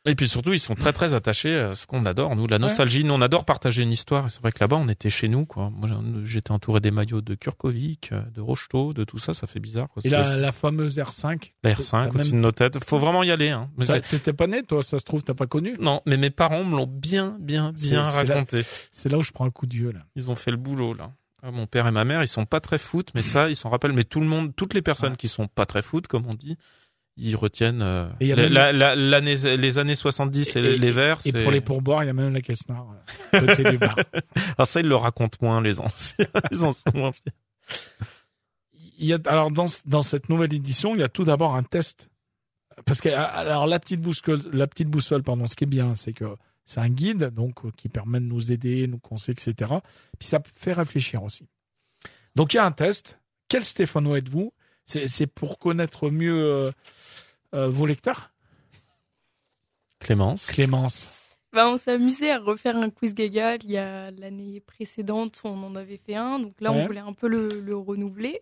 Et 0.05 0.15
puis 0.15 0.27
surtout, 0.27 0.51
ils 0.51 0.59
sont 0.59 0.73
très 0.73 0.93
très 0.93 1.13
attachés 1.13 1.55
à 1.59 1.75
ce 1.75 1.85
qu'on 1.85 2.07
adore, 2.07 2.35
nous, 2.35 2.47
la 2.47 2.57
nostalgie. 2.57 3.03
Nous, 3.03 3.13
on 3.13 3.21
adore 3.21 3.45
partager 3.45 3.83
une 3.83 3.91
histoire. 3.91 4.31
C'est 4.31 4.41
vrai 4.41 4.51
que 4.51 4.57
là-bas, 4.59 4.77
on 4.77 4.87
était 4.89 5.11
chez 5.11 5.27
nous, 5.27 5.45
quoi. 5.45 5.69
Moi, 5.69 5.87
j'étais 6.23 6.51
entouré 6.51 6.79
des 6.79 6.89
maillots 6.89 7.21
de 7.21 7.35
Kurkovic, 7.35 8.09
euh, 8.11 8.21
de 8.33 8.41
Rocheteau, 8.41 8.93
de 8.93 9.03
tout 9.03 9.19
ça. 9.19 9.35
Ça 9.35 9.45
fait 9.45 9.59
bizarre, 9.59 9.89
quoi. 9.89 10.01
Et 10.03 10.09
la, 10.09 10.37
la 10.37 10.51
fameuse 10.51 10.97
R5. 10.97 11.51
La 11.63 11.75
t'as 11.75 11.81
R5 11.83 11.99
même- 12.05 12.09
au-dessus 12.15 12.31
de 12.31 12.35
nos 12.37 12.51
têtes. 12.51 12.83
Faut 12.83 12.97
vraiment 12.97 13.21
y 13.21 13.29
aller, 13.29 13.49
hein. 13.49 13.69
T'étais 14.09 14.33
pas 14.33 14.47
né, 14.47 14.63
toi, 14.63 14.81
ça 14.81 14.97
se 14.97 15.03
trouve, 15.05 15.21
t'as 15.23 15.35
pas 15.35 15.45
connu. 15.45 15.77
non, 15.79 16.01
mais 16.07 16.17
mes 16.17 16.31
parents 16.31 16.63
me 16.63 16.75
l'ont 16.75 16.87
bien, 16.87 17.37
bien, 17.39 17.71
bien 17.71 18.01
raconté. 18.03 18.63
C'est 18.91 19.09
là 19.09 19.19
où 19.19 19.21
je 19.23 19.31
prends 19.31 19.45
un 19.45 19.51
coup 19.51 19.67
de 19.67 19.73
vieux, 19.75 19.91
là. 19.91 19.99
Ils 20.15 20.31
ont 20.31 20.35
fait 20.35 20.49
le 20.51 20.57
boulot, 20.57 20.95
là. 20.95 21.11
Ah, 21.43 21.51
Mon 21.51 21.67
père 21.67 21.85
et 21.87 21.91
ma 21.91 22.05
mère, 22.05 22.21
ils 22.23 22.27
sont 22.27 22.45
pas 22.45 22.59
très 22.59 22.77
foot, 22.77 23.09
mais 23.15 23.23
ça, 23.23 23.49
ils 23.49 23.55
s'en 23.55 23.69
rappellent. 23.69 23.93
Mais 23.93 24.03
tout 24.03 24.19
le 24.19 24.27
monde, 24.27 24.51
toutes 24.55 24.73
les 24.73 24.81
personnes 24.83 25.11
Ouais. 25.11 25.15
qui 25.17 25.27
sont 25.27 25.47
pas 25.47 25.65
très 25.65 25.81
foot, 25.81 26.05
comme 26.07 26.25
on 26.27 26.33
dit, 26.35 26.55
ils 27.21 27.35
retiennent 27.35 27.81
euh, 27.81 28.07
Et 28.19 28.25
il 28.25 28.27
y 28.29 28.31
a 28.33 28.35
la- 28.35 28.43
même- 28.43 28.53
la- 28.53 28.71
la- 28.73 28.95
l'année- 28.95 29.35
les 29.57 29.77
années 29.77 29.95
70 29.95 30.55
et, 30.55 30.59
Et- 30.59 30.77
les 30.77 30.91
verts. 30.91 31.19
Et 31.25 31.31
c'est- 31.31 31.43
pour 31.43 31.51
les 31.51 31.61
pourboires, 31.61 32.03
il 32.03 32.07
y 32.07 32.09
a 32.09 32.13
même 32.13 32.33
la 32.33 32.41
caisse 32.41 32.67
noire, 32.67 32.87
côté 33.31 33.63
du 33.71 33.77
bar. 33.77 33.95
Alors 34.57 34.67
ça, 34.67 34.79
ils 34.81 34.87
le 34.87 34.95
racontent 34.95 35.37
moins, 35.41 35.61
les 35.61 35.79
anciens. 35.79 36.25
Ils 36.51 36.65
en 36.65 36.71
sont 36.71 36.91
moins 36.93 37.11
fiers. 37.11 37.33
Il 38.99 39.07
y 39.07 39.13
a, 39.13 39.19
alors, 39.25 39.49
dans, 39.51 39.65
dans 39.85 40.01
cette 40.01 40.29
nouvelle 40.29 40.53
édition, 40.53 40.93
il 40.95 40.99
y 40.99 41.03
a 41.03 41.09
tout 41.09 41.23
d'abord 41.23 41.55
un 41.55 41.63
test. 41.63 42.09
Parce 42.85 43.01
que, 43.01 43.09
alors, 43.09 43.65
la 43.67 43.79
petite 43.79 44.01
boussole, 44.01 44.41
la 44.53 44.67
petite 44.67 44.87
boussole, 44.89 45.23
pardon, 45.23 45.45
ce 45.47 45.55
qui 45.55 45.63
est 45.63 45.67
bien, 45.67 45.95
c'est 45.95 46.13
que 46.13 46.25
c'est 46.65 46.79
un 46.79 46.89
guide, 46.89 47.31
donc, 47.33 47.65
euh, 47.65 47.71
qui 47.75 47.89
permet 47.89 48.19
de 48.19 48.25
nous 48.25 48.51
aider, 48.51 48.87
nous 48.87 48.99
conseiller, 48.99 49.33
etc. 49.39 49.71
Puis 50.19 50.27
ça 50.27 50.39
fait 50.55 50.73
réfléchir 50.73 51.23
aussi. 51.23 51.47
Donc, 52.35 52.53
il 52.53 52.57
y 52.57 52.59
a 52.59 52.65
un 52.65 52.71
test. 52.71 53.19
Quel 53.47 53.65
Stéphanois 53.65 54.19
êtes-vous? 54.19 54.53
C'est, 55.07 55.27
pour 55.27 55.57
connaître 55.59 56.09
mieux, 56.09 56.43
euh, 56.43 56.71
euh, 57.53 57.67
vos 57.69 57.85
lecteurs? 57.85 58.31
Clémence. 59.99 60.47
Clémence. 60.47 61.17
Bah, 61.53 61.67
on 61.69 61.77
s'est 61.77 61.91
amusé 61.91 62.31
à 62.31 62.39
refaire 62.39 62.77
un 62.77 62.89
quiz 62.89 63.13
gaga. 63.13 63.55
Il 63.55 63.71
y 63.71 63.77
a 63.77 64.09
l'année 64.11 64.61
précédente, 64.61 65.41
on 65.43 65.61
en 65.63 65.75
avait 65.75 65.99
fait 66.03 66.15
un. 66.15 66.39
Donc 66.39 66.53
là, 66.61 66.71
Ouais. 66.71 66.81
on 66.83 66.87
voulait 66.87 66.99
un 67.01 67.13
peu 67.13 67.27
le, 67.27 67.49
le 67.49 67.75
renouveler. 67.75 68.41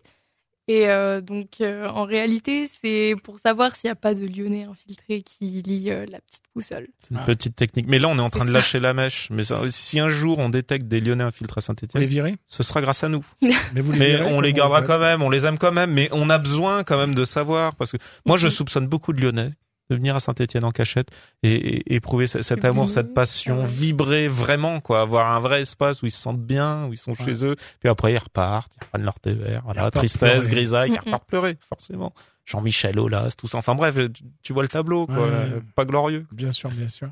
Et 0.72 0.88
euh, 0.88 1.20
donc, 1.20 1.60
euh, 1.60 1.88
en 1.88 2.04
réalité, 2.04 2.68
c'est 2.68 3.16
pour 3.24 3.40
savoir 3.40 3.74
s'il 3.74 3.88
n'y 3.88 3.92
a 3.92 3.96
pas 3.96 4.14
de 4.14 4.24
Lyonnais 4.24 4.64
infiltré 4.70 5.20
qui 5.22 5.46
lit 5.62 5.90
euh, 5.90 6.06
la 6.08 6.20
petite 6.20 6.44
boussole. 6.54 6.86
C'est 7.02 7.10
une 7.10 7.16
Ah. 7.16 7.24
petite 7.24 7.56
technique. 7.56 7.86
Mais 7.88 7.98
là, 7.98 8.06
on 8.06 8.16
est 8.16 8.20
en 8.20 8.26
C'est 8.30 8.36
train 8.36 8.44
de 8.44 8.50
ça. 8.52 8.58
lâcher 8.58 8.78
la 8.78 8.94
mèche. 8.94 9.26
Mais 9.32 9.42
ça- 9.42 9.62
si 9.66 9.98
un 9.98 10.08
jour 10.08 10.38
on 10.38 10.48
détecte 10.48 10.86
des 10.86 11.00
Lyonnais 11.00 11.24
infiltrés 11.24 11.58
à 11.58 11.60
Vous 11.66 11.72
les 11.72 11.80
Saint-Etienne, 11.80 12.04
virez? 12.04 12.36
ce 12.46 12.62
sera 12.62 12.80
grâce 12.80 13.02
à 13.02 13.08
nous. 13.08 13.24
Mais 13.74 13.80
vous 13.80 13.90
les 13.90 13.98
Mais 13.98 14.10
virez, 14.10 14.32
on 14.32 14.40
les 14.40 14.52
gardera 14.52 14.82
quand 14.82 15.00
même, 15.00 15.22
on 15.22 15.30
les 15.30 15.44
aime 15.44 15.58
quand 15.58 15.72
même, 15.72 15.90
mais 15.90 16.08
on 16.12 16.30
a 16.30 16.38
besoin 16.38 16.84
quand 16.84 16.96
même 16.98 17.16
de 17.16 17.24
savoir 17.24 17.74
parce 17.74 17.90
que 17.90 17.96
moi 18.24 18.38
je 18.38 18.46
soupçonne 18.46 18.86
beaucoup 18.86 19.12
de 19.12 19.20
Lyonnais 19.20 19.50
de 19.90 19.96
venir 19.96 20.16
à 20.16 20.20
Saint-Etienne 20.20 20.64
en 20.64 20.70
cachette 20.70 21.08
et, 21.42 21.54
et 21.54 21.94
éprouver 21.96 22.26
ce- 22.26 22.42
cet 22.42 22.64
amour, 22.64 22.90
cette 22.90 23.12
passion, 23.12 23.62
ouais. 23.62 23.66
vibrer 23.66 24.28
vraiment 24.28 24.80
quoi, 24.80 25.00
avoir 25.02 25.30
un 25.32 25.40
vrai 25.40 25.60
espace 25.60 26.02
où 26.02 26.06
ils 26.06 26.10
se 26.10 26.20
sentent 26.20 26.40
bien, 26.42 26.86
où 26.86 26.92
ils 26.92 26.96
sont 26.96 27.10
Ouais. 27.12 27.24
chez 27.24 27.44
eux, 27.44 27.56
puis 27.80 27.88
après 27.88 28.12
ils 28.12 28.18
repartent, 28.18 28.72
ils 28.80 28.84
reprennent 28.84 29.04
leur 29.04 29.20
thé 29.20 29.32
vert, 29.34 29.62
voilà, 29.64 29.90
tristesse, 29.90 30.44
pleurer. 30.44 30.48
grisaille, 30.50 30.92
ils 30.92 30.98
repartent 30.98 31.26
pleurer 31.26 31.56
forcément. 31.68 32.12
Jean-Michel 32.46 32.98
Aulas, 32.98 33.34
tout 33.38 33.46
ça. 33.46 33.58
Enfin 33.58 33.76
bref, 33.76 33.96
tu, 34.12 34.24
tu 34.42 34.52
vois 34.52 34.62
le 34.62 34.68
tableau 34.68 35.06
quoi, 35.06 35.14
Ouais, 35.16 35.22
ouais. 35.22 35.30
euh, 35.32 35.60
pas 35.76 35.84
glorieux. 35.84 36.26
Bien 36.32 36.50
sûr, 36.50 36.68
bien 36.70 36.88
sûr. 36.88 37.08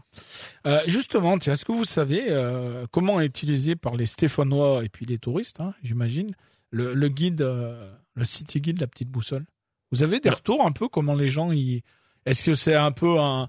Euh, 0.67 0.81
justement, 0.89 1.39
tiens, 1.39 1.53
est-ce 1.53 1.65
que 1.65 1.71
vous 1.71 1.85
savez 1.85 2.27
euh, 2.29 2.87
comment 2.91 3.21
est 3.21 3.27
utilisé 3.27 3.77
par 3.77 3.95
les 3.95 4.07
Stéphanois 4.07 4.85
et 4.85 4.89
puis 4.89 5.07
les 5.07 5.19
touristes, 5.19 5.61
hein, 5.61 5.75
j'imagine, 5.83 6.33
le, 6.71 6.93
le 6.93 7.09
guide, 7.09 7.43
euh, 7.43 7.93
le 8.15 8.25
city 8.25 8.61
guide, 8.61 8.81
la 8.81 8.89
petite 8.89 9.11
boussole? 9.11 9.45
Vous 9.93 10.03
avez 10.03 10.19
des 10.19 10.31
retours 10.31 10.67
un 10.67 10.73
peu 10.73 10.89
comment 10.89 11.15
les 11.15 11.29
gens 11.29 11.53
y 11.53 11.83
Est-ce 12.27 12.45
que 12.45 12.55
c'est 12.55 12.75
un 12.75 12.93
peu 12.93 13.19
un 13.21 13.49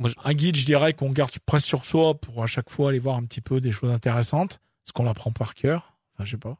Moi, 0.00 0.08
je- 0.10 0.14
un 0.24 0.32
guide, 0.34 0.56
je 0.56 0.64
dirais, 0.64 0.92
qu'on 0.92 1.10
garde 1.10 1.32
presque 1.44 1.66
sur 1.66 1.84
soi 1.84 2.14
pour 2.14 2.42
à 2.42 2.46
chaque 2.46 2.70
fois 2.70 2.90
aller 2.90 2.98
voir 3.00 3.16
un 3.16 3.24
petit 3.24 3.40
peu 3.40 3.60
des 3.60 3.70
choses 3.72 3.90
intéressantes? 3.90 4.54
Est-ce 4.86 4.92
qu'on 4.92 5.04
l'apprend 5.04 5.32
par 5.32 5.54
cœur? 5.54 5.92
Enfin, 6.14 6.24
je 6.24 6.30
sais 6.32 6.36
pas. 6.36 6.56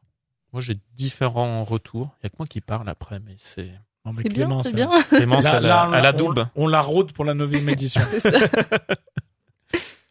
Moi 0.51 0.61
j'ai 0.61 0.77
différents 0.95 1.63
retours. 1.63 2.09
Il 2.21 2.25
y 2.25 2.27
a 2.27 2.29
que 2.29 2.35
moi 2.39 2.47
qui 2.47 2.59
parle 2.61 2.89
après, 2.89 3.19
mais 3.19 3.35
c'est 3.37 3.71
Non, 4.05 4.13
mais 4.13 4.23
C'est 4.23 4.29
bien, 4.29 4.45
Clémence, 4.45 4.63
c'est 4.65 4.69
elle- 4.71 4.75
bien. 4.87 5.01
Clémence 5.09 5.43
Là- 5.43 5.51
à 5.51 5.59
la, 5.59 5.67
là, 5.67 5.81
à 5.83 6.01
la 6.01 6.13
on- 6.15 6.17
double. 6.17 6.47
On, 6.55 6.67
la 6.67 6.81
rôde 6.81 7.11
pour 7.13 7.23
la 7.25 7.33
neuvième 7.33 7.69
édition. 7.69 8.01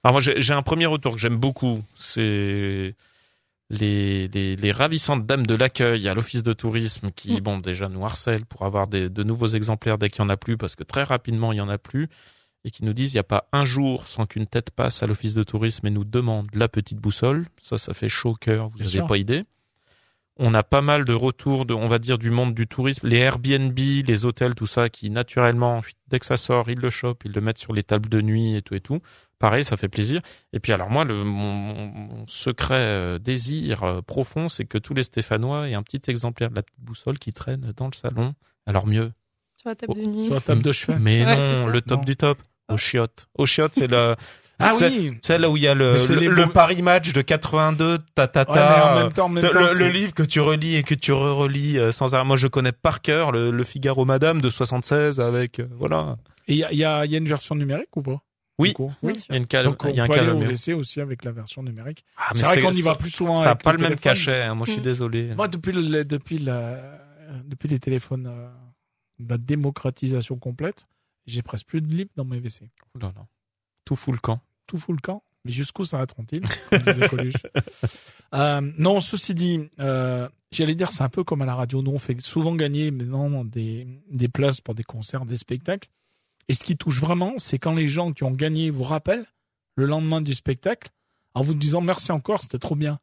Alors 0.04 0.12
moi 0.14 0.21
j'ai 0.21 0.40
j'ai 0.40 0.52
un 0.54 0.62
premier 0.62 0.87
retour 0.87 1.14
que 1.14 1.18
j'aime 1.18 1.37
beaucoup, 1.37 1.83
c'est 1.97 2.95
les, 3.71 4.29
les, 4.29 4.57
les 4.57 4.73
ravissantes 4.73 5.27
dames 5.27 5.47
de 5.47 5.55
l'accueil 5.55 6.09
à 6.09 6.15
l'office 6.15 6.43
de 6.43 6.53
tourisme 6.53 7.11
qui 7.11 7.35
Mm. 7.35 7.41
bon 7.41 7.59
déjà 7.59 7.89
nous 7.89 8.05
harcèlent 8.05 8.47
pour 8.47 8.63
avoir 8.63 8.89
des, 8.89 9.09
de 9.11 9.23
nouveaux 9.23 9.49
exemplaires 9.49 9.99
dès 9.99 10.09
qu'il 10.09 10.21
y 10.21 10.25
en 10.25 10.29
a 10.31 10.37
plus 10.39 10.57
parce 10.57 10.75
que 10.75 10.85
très 10.85 11.03
rapidement 11.03 11.53
il 11.53 11.57
y 11.57 11.61
en 11.61 11.69
a 11.69 11.77
plus 11.79 12.09
et 12.65 12.71
qui 12.71 12.85
nous 12.85 12.93
disent 12.95 13.13
il 13.13 13.17
n'y 13.17 13.21
a 13.21 13.25
pas 13.25 13.47
un 13.53 13.65
jour 13.65 14.07
sans 14.07 14.27
qu'une 14.27 14.47
tête 14.47 14.71
passe 14.71 15.03
à 15.03 15.07
l'office 15.07 15.35
de 15.35 15.43
tourisme 15.43 15.87
et 15.87 15.91
nous 15.91 16.05
demande 16.05 16.47
la 16.55 16.69
petite 16.69 16.99
boussole. 16.99 17.47
Ça 17.61 17.77
ça 17.79 17.93
fait 17.95 18.09
chaud 18.09 18.31
au 18.31 18.35
cœur, 18.35 18.69
vous 18.69 18.79
n'avez 18.79 19.03
pas 19.07 19.19
idée. 19.19 19.45
On 20.38 20.54
a 20.54 20.62
pas 20.62 20.83
mal 20.83 21.04
de 21.04 21.12
retours 21.12 21.66
de, 21.66 21.75
on 21.75 21.88
va 21.88 21.99
dire, 21.99 22.18
du 22.18 22.30
monde 22.30 22.54
du 22.54 22.66
tourisme, 22.66 23.09
les 23.09 23.18
Airbnb, 23.18 23.76
les 23.76 24.25
hôtels, 24.25 24.54
tout 24.54 24.66
ça, 24.66 24.88
qui 24.88 25.11
naturellement, 25.11 25.83
dès 26.07 26.18
que 26.18 26.26
ça 26.26 26.37
sort, 26.37 26.71
ils 26.71 26.78
le 26.78 26.90
chopent, 26.90 27.25
ils 27.25 27.33
le 27.33 27.40
mettent 27.40 27.59
sur 27.59 27.73
les 27.73 27.83
tables 27.83 28.09
de 28.09 28.21
nuit 28.21 28.54
et 28.57 28.62
tout 28.62 28.75
et 28.75 28.80
tout. 28.80 29.00
Pareil, 29.38 29.64
ça 29.64 29.76
fait 29.76 29.88
plaisir. 29.88 30.21
Et 30.52 30.61
puis 30.61 30.73
alors 30.73 30.90
moi, 30.90 31.04
le, 31.04 31.25
mon, 31.25 32.25
secret 32.26 32.75
euh, 32.75 33.18
désir 33.18 33.83
euh, 33.85 34.00
profond, 34.00 34.49
c'est 34.49 34.64
que 34.64 34.78
tous 34.78 34.95
les 34.95 35.02
Stéphanois 35.02 35.68
aient 35.68 35.75
un 35.75 35.83
petit 35.83 36.02
exemplaire 36.09 36.50
de 36.50 36.57
la 36.57 36.62
petite 36.62 36.80
boussole 36.80 37.18
qui 37.18 37.33
traîne 37.33 37.73
dans 37.76 37.87
le 37.87 37.95
salon. 37.95 38.35
Alors 38.66 38.87
mieux. 38.87 39.12
Sur 39.57 39.71
la 39.71 39.75
table 39.75 39.95
de 39.95 40.02
nuit. 40.02 40.25
Sur 40.26 40.35
la 40.35 40.40
table 40.40 40.62
de 40.62 40.73
chevet. 40.73 40.99
Mais 41.00 41.25
Ouais, 41.25 41.37
non, 41.37 41.66
le 41.66 41.83
top 41.83 42.00
Non. 42.00 42.04
du 42.04 42.16
top. 42.16 42.38
Au 42.68 42.76
chiottes. 42.76 43.28
Au 43.35 43.47
chiottes, 43.47 43.75
c'est 43.75 43.87
le, 43.88 44.14
Ah 44.61 44.75
c'est- 44.77 44.88
oui. 44.91 45.19
c'est 45.23 45.38
là 45.38 45.49
où 45.50 45.57
il 45.57 45.62
y 45.62 45.69
a 45.69 45.75
le, 45.75 45.95
le, 45.95 46.53
Paris 46.53 46.83
Match 46.83 47.12
de 47.12 47.23
82, 47.23 47.99
ta 48.15 48.27
ta 48.27 48.41
Ouais, 48.41 48.47
mais 48.49 48.61
en 48.61 48.65
ta. 48.95 48.95
même 49.03 49.12
temps, 49.12 49.25
en 49.27 49.29
même 49.29 49.45
le, 49.45 49.50
temps, 49.50 49.61
le- 49.61 49.67
c'est- 49.69 49.75
le 49.79 49.88
livre 49.91 50.15
que 50.15 50.23
tu 50.25 50.41
relis 50.41 50.75
et 50.75 50.83
que 50.83 50.95
tu 50.95 51.12
re-relis 51.12 51.79
euh, 51.79 51.93
sans 51.93 52.15
arrêt. 52.15 52.25
Moi, 52.25 52.37
je 52.37 52.49
connais 52.49 52.73
par 52.73 53.00
cœur 53.00 53.31
le, 53.31 53.50
le 53.53 53.65
Figaro 53.65 54.05
Madame 54.05 54.41
de 54.41 54.50
76 54.50 55.21
avec, 55.21 55.61
euh, 55.61 55.69
voilà. 55.79 56.17
Et 56.49 56.55
il 56.55 56.59
y 56.59 56.65
a, 56.65 56.73
il 56.73 56.79
y, 56.79 56.85
a, 56.85 57.07
y 57.07 57.15
a 57.15 57.19
une 57.19 57.29
version 57.29 57.55
numérique 57.55 57.97
ou 57.97 58.03
pas? 58.03 58.21
Oui. 58.59 58.75
Bien 58.77 58.88
Il 59.12 59.15
y 59.31 59.35
a 59.35 59.37
une 59.37 59.47
cale, 59.47 59.67
Donc 59.67 59.85
on 59.85 59.88
il 59.91 59.95
y 59.95 60.00
a 60.00 60.03
un 60.03 60.07
peut 60.09 60.15
aller 60.15 60.31
au 60.31 60.38
calme. 60.38 60.50
WC 60.50 60.73
aussi 60.75 61.00
avec 61.00 61.25
la 61.25 61.31
version 61.31 61.62
numérique. 61.62 62.05
Ah, 62.17 62.31
mais 62.35 62.41
c'est 62.41 62.47
vrai 62.47 62.61
qu'on 62.62 62.73
y 62.73 62.83
va 62.83 62.97
plus 62.97 63.11
souvent. 63.11 63.37
Ça 63.37 63.50
n'a 63.50 63.55
pas 63.55 63.73
le 63.73 63.79
même 63.79 63.95
cachet, 63.97 64.43
hein. 64.43 64.57
moi 64.57 64.67
je 64.67 64.73
suis 64.73 64.81
Mm. 64.81 64.85
désolé. 64.85 65.35
Moi, 65.37 65.47
depuis 65.47 65.71
le, 65.71 66.05
depuis 66.05 66.38
la, 66.38 66.81
depuis 67.45 67.69
les 67.69 67.79
téléphones, 67.79 68.27
euh, 68.27 68.49
la 69.29 69.38
démocratisation 69.38 70.37
complète, 70.37 70.87
j'ai 71.29 71.43
presque 71.43 71.67
plus 71.67 71.81
de 71.81 71.87
livres 71.95 72.11
dans 72.17 72.25
mes 72.25 72.38
WC. 72.38 72.65
Ouh 72.95 72.99
là 72.99 73.12
là. 73.15 73.27
Tout 73.85 73.95
fout 73.95 74.12
le 74.15 74.19
camp. 74.21 74.41
Tout 74.69 74.79
fout 74.79 74.95
le 74.95 75.01
camp. 75.01 75.25
Mais 75.45 75.51
jusqu'où 75.51 75.85
s'arrêteront-ils. 75.85 76.43
Euh, 78.35 78.61
non, 78.77 79.01
ceci 79.01 79.35
dit, 79.35 79.59
euh, 79.81 80.29
j'allais 80.53 80.75
dire, 80.75 80.93
c'est 80.93 81.03
un 81.03 81.09
peu 81.09 81.25
comme 81.25 81.41
à 81.41 81.47
la 81.47 81.55
radio. 81.55 81.81
Nous, 81.83 81.91
on 81.91 81.99
fait 81.99 82.21
souvent 82.21 82.55
gagner 82.55 82.91
maintenant 82.91 83.43
des, 83.43 83.87
des 84.11 84.29
places 84.29 84.61
pour 84.61 84.75
des 84.75 84.85
concerts, 84.85 85.25
des 85.25 85.39
spectacles. 85.39 85.89
Et 86.49 86.53
ce 86.53 86.63
qui 86.65 86.77
touche 86.77 87.01
vraiment, 87.01 87.33
c'est 87.39 87.59
quand 87.59 87.73
les 87.75 87.89
gens 87.89 88.13
qui 88.13 88.25
ont 88.25 88.31
gagné 88.31 88.69
vous 88.69 88.83
rappellent 88.83 89.25
le 89.77 89.87
lendemain 89.87 90.21
du 90.21 90.35
spectacle 90.35 90.91
en 91.35 91.41
vous 91.41 91.55
disant 91.55 91.81
merci 91.81 92.13
encore, 92.13 92.43
c'était 92.43 92.59
trop 92.59 92.75
bien. 92.77 92.99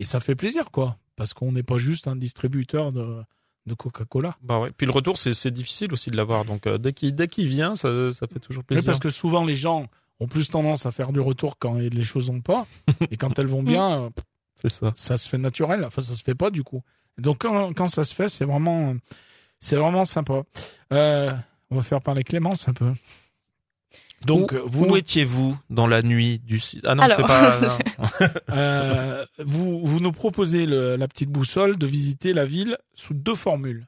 Et 0.00 0.04
ça 0.04 0.18
fait 0.18 0.34
plaisir, 0.34 0.70
quoi. 0.70 0.96
Parce 1.16 1.34
qu'on 1.34 1.52
n'est 1.52 1.62
pas 1.62 1.76
juste 1.76 2.08
un 2.08 2.16
distributeur 2.16 2.90
de, 2.90 3.22
de 3.66 3.74
Coca-Cola. 3.74 4.36
Bah 4.42 4.60
ouais. 4.60 4.70
Puis 4.74 4.86
le 4.86 4.92
retour, 4.92 5.18
c'est 5.18 5.34
c'est 5.34 5.50
difficile 5.50 5.92
aussi 5.92 6.10
de 6.10 6.16
l'avoir. 6.16 6.46
Donc 6.46 6.66
euh, 6.66 6.78
dès 6.78 6.94
qu'il 6.94 7.46
vient, 7.48 7.76
ça, 7.76 8.12
ça 8.14 8.26
fait 8.26 8.40
toujours 8.40 8.62
Oui, 8.62 8.76
plaisir. 8.76 8.86
parce 8.86 8.98
que 8.98 9.10
souvent, 9.10 9.44
les 9.44 9.56
gens 9.56 9.88
ont 10.20 10.26
plus 10.28 10.48
tendance 10.50 10.86
à 10.86 10.92
faire 10.92 11.12
du 11.12 11.20
retour 11.20 11.58
quand 11.58 11.74
les 11.74 12.04
choses 12.04 12.28
vont 12.28 12.40
pas. 12.40 12.66
et 13.10 13.16
quand 13.16 13.38
elles 13.38 13.46
vont 13.46 13.62
bien, 13.62 14.02
euh, 14.04 14.10
C'est 14.54 14.68
ça. 14.70 14.92
ça 14.96 15.16
se 15.16 15.28
fait 15.28 15.38
naturel. 15.38 15.84
Enfin, 15.84 16.02
ça 16.02 16.14
se 16.14 16.22
fait 16.22 16.34
pas 16.34 16.50
du 16.50 16.62
coup. 16.62 16.82
Donc 17.18 17.38
quand, 17.42 17.72
quand 17.74 17.88
ça 17.88 18.04
se 18.04 18.14
fait, 18.14 18.28
c'est 18.28 18.44
vraiment, 18.44 18.94
c'est 19.60 19.76
vraiment 19.76 20.04
sympa. 20.04 20.42
Euh, 20.92 21.32
on 21.70 21.76
va 21.76 21.82
faire 21.82 22.00
parler 22.00 22.24
Clémence 22.24 22.68
un 22.68 22.72
peu. 22.74 22.92
Donc 24.26 24.52
où, 24.52 24.68
vous, 24.68 24.84
où 24.84 24.88
nous, 24.88 24.96
étiez-vous 24.96 25.58
dans 25.68 25.86
la 25.86 26.00
nuit 26.02 26.38
du 26.38 26.58
Ah 26.86 26.94
non, 26.94 27.02
Alors. 27.02 27.16
c'est 27.16 27.22
pas. 27.26 27.60
non. 28.20 28.28
euh, 28.56 29.26
vous, 29.38 29.84
vous 29.86 30.00
nous 30.00 30.12
proposez 30.12 30.64
le- 30.66 30.96
la 30.96 31.08
petite 31.08 31.28
boussole 31.30 31.76
de 31.76 31.86
visiter 31.86 32.32
la 32.32 32.46
ville 32.46 32.78
sous 32.94 33.12
deux 33.14 33.34
formules 33.34 33.86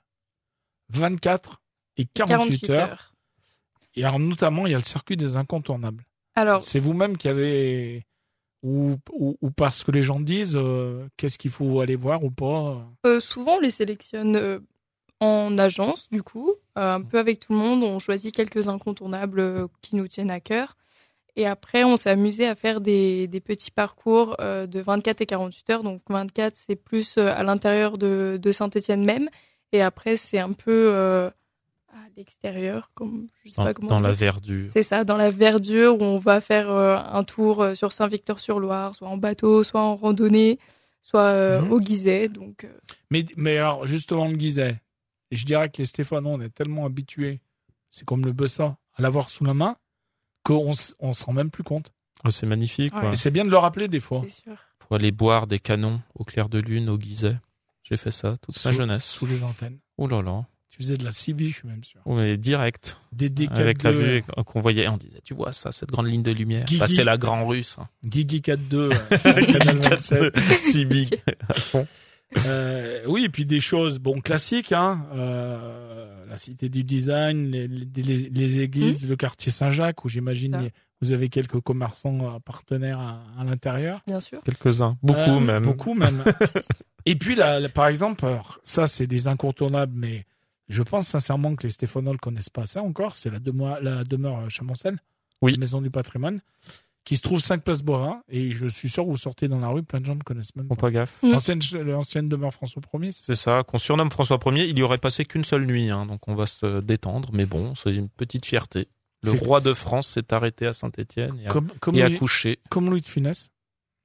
24 0.91 1.63
et 1.97 2.05
48, 2.05 2.71
heures. 2.71 3.15
Et 3.95 4.05
alors 4.05 4.19
notamment, 4.19 4.67
il 4.67 4.73
y 4.73 4.75
a 4.75 4.79
le 4.79 4.85
circuit 4.85 5.17
des 5.17 5.37
incontournables. 5.37 6.05
Alors, 6.37 6.63
C'est 6.63 6.79
vous-même 6.79 7.17
qui 7.17 7.29
avez 7.29 8.05
ou, 8.63 8.97
ou, 9.13 9.37
ou 9.41 9.51
parce 9.51 9.85
que 9.85 9.91
les 9.91 10.03
gens 10.03 10.21
disent 10.21 10.55
euh, 10.57 11.07
qu'est-ce 11.17 11.39
qu'il 11.39 11.51
faut 11.51 11.81
aller 11.81 11.97
voir 11.97 12.25
ou 12.25 12.31
pas. 12.31 12.85
euh, 13.07 13.21
souvent, 13.21 13.57
on 13.57 13.61
les 13.61 13.71
sélectionne 13.71 14.37
euh, 14.37 14.59
en 15.21 15.57
agence, 15.59 16.09
du 16.11 16.23
coup, 16.23 16.51
euh, 16.79 16.95
un 16.95 17.01
peu 17.03 17.19
avec 17.19 17.41
tout 17.41 17.53
le 17.53 17.59
monde. 17.59 17.83
On 17.83 17.99
choisit 17.99 18.35
quelques 18.35 18.69
incontournables 18.69 19.41
euh, 19.41 19.67
qui 19.83 19.97
nous 19.97 20.09
tiennent 20.09 20.31
à 20.31 20.41
cœur. 20.41 20.77
Et 21.39 21.47
après, 21.47 21.85
on 21.85 21.97
s'est 21.97 22.11
amusé 22.11 22.47
à 22.47 22.55
faire 22.55 22.81
des, 22.81 23.27
des 23.29 23.41
petits 23.41 23.71
parcours 23.71 24.37
euh, 24.41 24.67
de 24.67 24.81
24 24.81 25.21
et 25.21 25.27
48 25.27 25.71
heures. 25.71 25.83
Donc 25.83 26.03
24, 26.09 26.57
c'est 26.57 26.77
plus 26.77 27.19
euh, 27.19 27.33
à 27.35 27.43
l'intérieur 27.43 27.99
de, 27.99 28.39
de 28.41 28.53
Saint-Étienne 28.53 29.05
même. 29.05 29.29
Et 29.73 29.83
après, 29.83 30.17
c'est 30.17 30.39
un 30.39 30.53
peu 30.53 30.93
euh, 30.95 31.29
à 31.97 32.09
l'extérieur, 32.17 32.91
comme 32.95 33.27
je 33.45 33.51
sais 33.51 33.57
Dans, 33.57 33.65
pas 33.65 33.75
comment 33.75 33.89
dans 33.89 33.99
la 34.01 34.13
verdure. 34.13 34.69
C'est 34.73 34.83
ça, 34.83 35.05
dans 35.05 35.17
la 35.17 35.31
verdure 35.31 36.01
où 36.01 36.05
on 36.05 36.19
va 36.19 36.41
faire 36.41 36.71
euh, 36.71 36.97
un 36.97 37.25
tour 37.25 37.63
euh, 37.63 37.75
sur 37.75 37.93
Saint-Victor-sur-Loire, 37.93 38.95
soit 38.95 39.09
en 39.09 39.17
bateau, 39.17 39.65
soit 39.65 39.81
en 39.83 39.95
randonnée, 39.97 40.59
soit 41.03 41.21
euh, 41.23 41.63
Mhm. 41.63 41.73
au 41.73 41.81
Guiset. 41.81 42.29
Donc, 42.29 42.65
euh, 42.65 42.73
Mais, 43.11 43.25
mais 43.37 43.57
alors, 43.59 43.87
justement, 43.87 44.27
le 44.29 44.35
Guiset, 44.37 44.81
je 45.31 45.45
dirais 45.45 45.69
que 45.71 45.79
les 45.79 45.87
Stéphanois, 45.87 46.33
on 46.33 46.41
est 46.41 46.51
tellement 46.55 46.85
habitués, 46.87 47.41
c'est 47.91 48.05
comme 48.05 48.25
le 48.25 48.33
Bessa, 48.33 48.77
à 48.95 49.03
l'avoir 49.03 49.31
sous 49.31 49.45
la 49.45 49.55
main, 49.55 49.77
qu'on 50.45 50.73
on 51.01 51.13
se 51.13 51.25
rend 51.25 51.33
même 51.33 51.51
plus 51.51 51.65
compte. 51.65 51.93
Oh, 52.25 52.31
c'est 52.31 52.47
magnifique. 52.47 52.95
Ouais. 52.95 53.15
C'est 53.17 53.31
bien 53.31 53.45
de 53.45 53.51
le 53.51 53.59
rappeler 53.59 53.89
des 53.89 54.01
fois. 54.01 54.23
sûr. 54.29 54.57
Pour 54.79 54.97
aller 54.97 55.11
boire 55.11 55.47
des 55.47 55.59
canons 55.59 56.01
au 56.15 56.25
clair 56.25 56.49
de 56.49 56.59
lune 56.59 56.89
au 56.89 56.97
Guiset. 56.97 57.37
J'ai 57.83 57.97
fait 57.97 58.11
ça 58.11 58.37
toute 58.41 58.57
ma 58.65 58.73
Sous- 58.73 58.77
jeunesse. 58.79 59.05
Sous 59.05 59.27
les 59.27 59.43
antennes. 59.43 59.79
Oh 59.99 60.07
là 60.09 60.23
là. 60.23 60.45
Tu 60.77 60.83
faisais 60.83 60.97
de 60.99 61.05
la 61.05 61.11
CB, 61.13 61.49
je 61.49 61.55
suis 61.55 61.69
même 61.69 61.83
sûr. 61.83 62.01
Oh, 62.05 62.15
mais 62.17 62.37
direct. 62.37 62.99
Des 63.13 63.31
DK2, 63.31 63.59
Avec 63.61 63.83
la 63.83 63.93
vue 63.93 64.23
qu'on 64.45 64.61
voyait, 64.61 64.87
on 64.89 64.99
disait, 64.99 65.21
tu 65.25 65.33
vois 65.33 65.53
ça, 65.53 65.73
cette 65.73 65.89
grande 65.91 66.07
ligne 66.07 66.23
de 66.23 66.33
lumière. 66.33 66.67
Bah, 66.79 66.87
c'est 66.87 67.03
la 67.05 67.17
Grand 67.17 67.47
Russe. 67.47 67.77
Hein. 67.81 67.89
Guigui 68.05 68.41
4.2, 68.41 68.75
euh, 68.75 68.91
Canal 69.47 69.79
27. 69.79 70.39
Sibi. 70.63 71.09
à 71.49 71.55
fond. 71.55 71.87
Euh, 72.47 73.03
oui, 73.07 73.25
et 73.25 73.29
puis 73.31 73.47
des 73.47 73.61
choses 73.61 73.99
bon 73.99 74.21
classiques, 74.21 74.73
hein, 74.73 75.05
euh, 75.15 76.27
la 76.29 76.37
cité 76.37 76.69
du 76.69 76.85
design, 76.85 77.51
les, 77.51 77.69
les, 77.69 77.87
les- 78.03 78.29
les 78.29 78.59
églises, 78.61 79.09
le 79.09 79.17
quartier 79.17 79.51
Saint-Jacques, 79.53 80.05
où 80.05 80.09
j'imagine 80.09 80.71
vous 81.01 81.13
avez 81.13 81.29
quelques 81.29 81.61
commerçants 81.61 82.19
euh, 82.35 82.39
partenaires 82.45 82.99
à, 82.99 83.23
à 83.39 83.45
l'intérieur. 83.45 84.01
Bien 84.07 84.21
sûr. 84.21 84.43
Quelques-uns. 84.45 84.99
Beaucoup 85.03 85.21
Euh, 85.21 85.41
même. 85.41 85.63
Beaucoup 85.63 85.95
même. 85.95 86.25
et 87.07 87.15
puis 87.17 87.35
là, 87.35 87.61
là, 87.61 87.69
par 87.69 87.87
exemple, 87.87 88.27
alors, 88.27 88.59
ça 88.65 88.87
c'est 88.87 89.07
des 89.07 89.29
incontournables, 89.29 89.93
mais 89.95 90.27
je 90.69 90.83
pense 90.83 91.07
sincèrement 91.07 91.55
que 91.57 91.65
les 91.67 91.71
Stéphanois 91.71 92.13
ne 92.13 92.19
connaissent 92.19 92.51
pas 92.51 92.67
ça 92.67 92.83
encore. 92.83 93.15
C'est 93.15 93.31
la 93.31 93.39
demeure, 93.39 93.81
la 93.83 94.05
demeure 94.05 94.49
Chamoncel, 94.51 94.99
Oui. 95.43 95.53
la 95.53 95.59
maison 95.59 95.81
du 95.81 95.91
patrimoine, 95.91 96.41
qui 97.05 97.17
se 97.17 97.23
trouve 97.23 97.39
5 97.41 97.63
places 97.63 97.83
Borin. 97.83 98.23
Et 98.29 98.53
je 98.53 98.67
suis 98.67 98.89
sûr, 98.89 99.05
vous 99.05 99.17
sortez 99.17 99.47
dans 99.49 99.61
la 99.61 99.69
rue, 99.69 99.83
plein 99.85 100.01
de 100.01 100.07
gens 100.07 100.17
ne 100.17 100.23
connaissent 100.23 100.55
même 100.57 100.67
pas. 100.67 100.75
pas 100.75 100.91
gaffe. 100.91 101.23
Mm. 101.23 101.31
L'ancienne, 101.31 101.61
l'ancienne 101.85 102.29
demeure 102.29 102.53
François 102.53 102.83
1er, 102.83 103.13
c'est 103.13 103.25
C'est 103.27 103.37
ça, 103.37 103.63
qu'on 103.65 103.79
surnomme 103.79 104.11
François 104.11 104.39
Ier, 104.47 104.67
il 104.69 104.79
y 104.79 104.83
aurait 104.83 104.99
passé 104.99 105.25
qu'une 105.25 105.45
seule 105.45 105.67
nuit, 105.67 105.89
hein, 105.91 106.05
donc 106.07 106.27
on 106.27 106.35
va 106.35 106.47
se 106.47 106.81
détendre, 106.81 107.31
mais 107.33 107.47
bon, 107.47 107.75
c'est 107.77 107.95
une 107.95 108.09
petite 108.09 108.45
fierté. 108.45 108.89
Le 109.23 109.31
C'est- 109.31 109.39
roi 109.45 109.61
de 109.61 109.73
France 109.73 110.09
s'est 110.09 110.33
arrêté 110.35 110.67
à 110.67 110.73
Saint-Étienne 110.73 111.39
et 111.41 111.47
a, 111.47 111.51
comme, 111.51 111.69
comme, 111.81 111.95
et 111.97 112.03
a 112.03 112.09
Louis, 112.09 112.19
couché, 112.19 112.59
comme 112.71 112.91
Louis 112.91 113.01
de 113.01 113.07
Funès, 113.07 113.51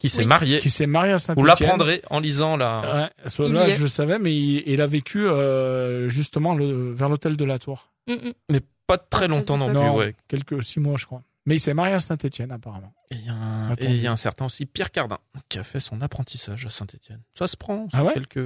qui 0.02 0.10
s'est 0.10 0.20
Oui. 0.22 0.26
marié. 0.28 0.60
qui 0.60 0.70
s'est 0.70 0.88
marié 0.88 1.14
à 1.14 1.20
saint 1.20 1.34
Vous 1.36 1.44
l'apprendrez 1.46 2.02
en 2.10 2.20
lisant 2.20 2.58
la... 2.58 3.10
Ouais, 3.24 3.30
soit 3.30 3.50
là, 3.50 3.68
est. 3.70 3.76
je 3.78 3.84
le 3.84 3.88
savais, 3.88 4.18
mais 4.20 4.36
il, 4.36 4.64
il 4.66 4.82
a 4.82 4.88
vécu 4.88 5.26
euh, 5.28 6.10
justement 6.10 6.56
le, 6.56 6.92
vers 6.92 7.08
l'hôtel 7.08 7.38
de 7.38 7.46
la 7.46 7.60
Tour. 7.60 7.92
Mm, 8.08 8.14
mm. 8.14 8.34
Mais 8.50 8.60
pas 8.88 8.98
très 8.98 9.28
longtemps 9.28 9.58
non 9.58 9.68
plus, 9.68 9.76
Non, 9.76 9.96
ouais. 9.96 10.16
quelques 10.28 10.64
six 10.64 10.80
mois, 10.80 10.98
je 10.98 11.06
crois. 11.06 11.22
Mais 11.46 11.56
il 11.56 11.60
s'est 11.60 11.74
marié 11.74 11.94
à 11.94 12.00
Saint-Étienne, 12.00 12.52
apparemment. 12.52 12.94
Et 13.12 13.16
il 13.16 13.26
y, 13.26 13.30
a 13.30 13.34
un- 13.34 13.76
y 13.76 14.08
a 14.08 14.16
certain 14.16 14.46
aussi, 14.46 14.66
Pierre 14.66 14.92
Cardin, 14.92 15.18
qui 15.50 15.58
a 15.60 15.64
fait 15.64 15.80
son 15.80 16.02
apprentissage 16.02 16.66
à 16.66 16.70
Saint-Étienne. 16.70 17.22
Ça 17.34 17.48
se 17.48 17.56
prend, 17.58 17.88
Ah 17.94 18.04
ouais 18.04 18.14
quelques... 18.14 18.40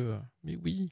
Mais 0.44 0.58
oui. 0.64 0.92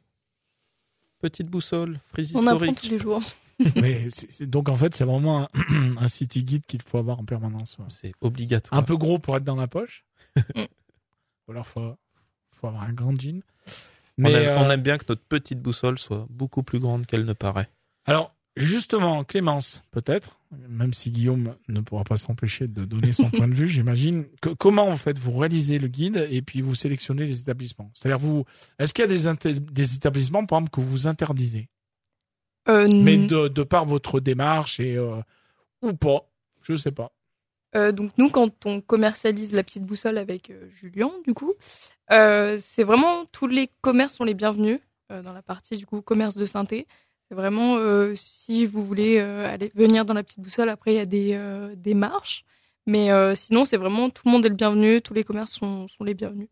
Petite 1.20 1.48
boussole, 1.50 2.00
frise 2.12 2.34
On 2.36 2.40
apprend 2.48 2.56
historique. 2.66 2.82
tous 2.82 2.90
les 2.90 3.00
jours. 3.00 3.22
mais 3.82 4.10
c'est- 4.10 4.32
c'est- 4.32 4.46
donc 4.46 4.68
en 4.68 4.76
fait, 4.76 4.94
c'est 4.96 5.04
vraiment 5.06 5.48
un, 5.54 5.98
un 5.98 6.08
city 6.08 6.44
guide 6.44 6.66
qu'il 6.66 6.82
faut 6.82 6.98
avoir 6.98 7.20
en 7.20 7.26
permanence. 7.26 7.78
ouais. 7.80 7.86
C'est 7.90 8.12
obligatoire. 8.20 8.78
Un 8.80 8.84
peu 8.84 8.98
gros 8.98 9.20
pour 9.20 9.38
être 9.38 9.44
dans 9.44 9.56
la 9.56 9.68
poche. 9.68 10.04
Mm. 10.56 10.62
Ou 11.48 11.52
alors 11.52 11.68
faut, 11.68 11.96
faut 12.54 12.68
avoir 12.68 12.84
un 12.84 12.94
grand 12.94 13.20
jean. 13.20 13.42
on, 13.68 13.72
Mais 14.18 14.32
aime, 14.34 14.48
euh, 14.48 14.60
on 14.60 14.70
aime 14.70 14.82
bien 14.82 14.98
que 14.98 15.06
notre 15.10 15.24
petite 15.24 15.60
boussole 15.62 15.98
soit 16.00 16.26
beaucoup 16.30 16.64
plus 16.64 16.80
grande 16.80 17.06
qu'elle 17.06 17.26
ne 17.26 17.34
paraît. 17.34 17.70
alors 18.06 18.34
justement, 18.56 19.24
Clémence, 19.24 19.84
peut-être, 19.92 20.38
même 20.70 20.94
si 20.94 21.10
Guillaume 21.12 21.56
ne 21.68 21.82
pourra 21.82 22.04
pas 22.04 22.18
s'empêcher 22.18 22.68
de 22.68 22.86
donner 22.86 23.12
son 23.12 23.30
point 23.32 23.48
de 23.48 23.54
vue, 23.56 23.68
j'imagine. 23.68 24.26
que- 24.42 24.50
comment 24.54 24.88
en 24.88 24.96
fait 24.96 25.18
vous 25.18 25.38
réalisez 25.38 25.80
le 25.80 25.88
guide 25.88 26.28
et 26.30 26.42
puis 26.42 26.62
vous 26.62 26.76
sélectionnez 26.76 27.26
les 27.26 27.42
établissements? 27.42 27.90
C'est-à-dire 27.94 28.20
vous, 28.20 28.46
est-ce 28.80 28.94
qu'il 28.94 29.02
y 29.04 29.06
a 29.06 29.34
des, 29.34 29.96
établissements 29.96 30.46
par 30.46 30.60
exemple 30.60 30.72
que 30.72 30.82
vous 30.82 31.08
interdisez? 31.08 31.68
Euh, 32.70 32.88
mais 32.94 33.18
de, 33.18 33.50
de 33.50 33.64
par 33.64 33.86
votre 33.86 34.20
démarche 34.22 34.80
et 34.80 34.96
euh, 34.96 35.20
ou 35.82 35.94
pas, 35.94 36.30
je 36.62 36.76
sais 36.76 36.92
pas. 36.94 37.12
Euh, 37.76 37.92
donc 37.92 38.12
nous, 38.18 38.30
quand 38.30 38.66
on 38.66 38.82
commercialise 38.82 39.54
la 39.54 39.64
petite 39.64 39.84
boussole 39.84 40.18
avec 40.18 40.50
euh, 40.50 40.68
Julien, 40.70 41.12
du 41.26 41.34
coup, 41.34 41.54
euh, 42.12 42.58
c'est 42.62 42.84
vraiment 42.84 43.26
tous 43.32 43.48
les 43.48 43.70
commerces 43.82 44.16
sont 44.16 44.24
les 44.26 44.34
bienvenus 44.34 44.80
euh, 45.12 45.22
dans 45.22 45.34
la 45.34 45.42
partie 45.42 45.78
du 45.78 45.86
coup 45.86 46.02
commerce 46.02 46.36
de 46.36 46.46
synthé. 46.46 46.88
C'est 47.30 47.36
vraiment 47.36 47.78
euh, 47.78 48.14
si 48.16 48.66
vous 48.66 48.84
voulez 48.86 49.18
euh, 49.20 49.48
aller 49.52 49.72
venir 49.76 50.06
dans 50.06 50.14
la 50.14 50.24
petite 50.24 50.40
boussole. 50.42 50.70
Après, 50.70 50.94
il 50.94 50.98
y 50.98 51.00
a 51.00 51.06
des 51.06 51.32
euh, 51.34 51.74
des 51.76 51.94
marches, 51.94 52.44
mais 52.86 53.12
euh, 53.12 53.34
sinon 53.36 53.66
c'est 53.66 53.78
vraiment 53.78 54.10
tout 54.10 54.24
le 54.26 54.32
monde 54.32 54.46
est 54.46 54.50
le 54.50 54.56
bienvenu. 54.56 55.02
Tous 55.02 55.14
les 55.14 55.24
commerces 55.24 55.54
sont 55.54 55.88
sont 55.88 56.04
les 56.04 56.14
bienvenus. 56.14 56.50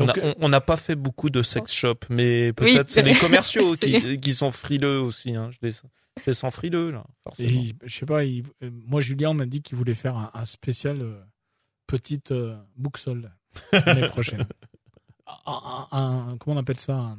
On 0.00 0.04
Donc, 0.06 0.20
on- 0.40 0.48
n'a 0.48 0.60
pas 0.60 0.76
fait 0.76 0.94
beaucoup 0.94 1.28
de 1.28 1.42
sex 1.42 1.72
shop, 1.72 1.96
mais 2.08 2.48
Oui. 2.48 2.52
peut-être 2.52 2.88
c'est 2.90 3.02
les 3.02 3.14
commerciaux 3.18 3.74
qui, 3.74 4.20
qui 4.20 4.32
sont 4.32 4.52
frileux 4.52 5.00
aussi. 5.00 5.34
Hein. 5.34 5.50
Je, 5.50 5.58
les, 5.62 5.72
les 6.26 6.34
sens 6.34 6.54
frileux 6.54 6.90
là, 6.90 7.04
forcément. 7.24 7.62
Et, 7.62 7.74
je 7.84 7.94
sais 7.94 8.06
pas, 8.06 8.24
il- 8.24 8.44
euh, 8.62 8.70
moi 8.86 9.00
Julien 9.00 9.32
m'a 9.34 9.46
dit 9.46 9.62
qu'il 9.62 9.76
voulait 9.76 9.94
faire 9.94 10.16
un, 10.16 10.30
un 10.34 10.44
spécial 10.44 11.00
euh, 11.00 11.20
petite 11.86 12.32
euh, 12.32 12.56
bouxole 12.76 13.30
l'année 13.72 14.08
prochaine. 14.08 14.46
Un, 15.46 16.36
comment 16.40 16.56
on 16.56 16.60
appelle 16.60 16.78
ça 16.80 17.16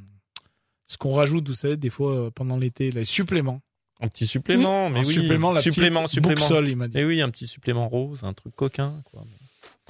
Ce 0.87 0.97
qu'on 0.97 1.13
rajoute, 1.13 1.47
vous 1.47 1.53
savez, 1.55 1.77
des 1.77 1.89
fois 1.89 2.15
euh, 2.15 2.31
pendant 2.31 2.57
l'été, 2.57 2.91
les 2.91 3.05
suppléments. 3.05 3.61
Un 4.01 4.07
petit 4.07 4.25
supplément, 4.25 4.89
mais 4.89 4.99
un 4.99 5.03
oui. 5.03 5.13
supplément, 5.13 5.51
la 5.51 5.61
supplément, 5.61 6.07
supplément. 6.07 6.39
bouxole, 6.39 6.69
il 6.69 6.75
m'a 6.77 6.87
dit. 6.87 6.97
Et 6.99 7.05
oui, 7.05 7.21
un 7.21 7.29
petit 7.29 7.47
supplément 7.47 7.89
rose, 7.89 8.23
un 8.23 8.33
truc 8.33 8.55
coquin. 8.55 9.01
Quoi. 9.05 9.23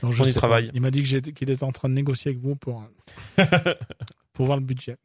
Je 0.02 0.08
on 0.08 0.12
y 0.12 0.16
sais 0.16 0.34
pas. 0.34 0.40
travaille. 0.40 0.72
Il 0.74 0.82
m'a 0.82 0.90
dit 0.90 1.04
qu'il 1.04 1.50
était 1.52 1.64
en 1.64 1.72
train 1.72 1.90
de 1.90 1.94
négocier 1.94 2.30
avec 2.32 2.42
vous 2.42 2.56
pour, 2.56 2.84
pour 4.34 4.46
voir 4.48 4.58
le 4.58 4.64
budget. 4.64 4.98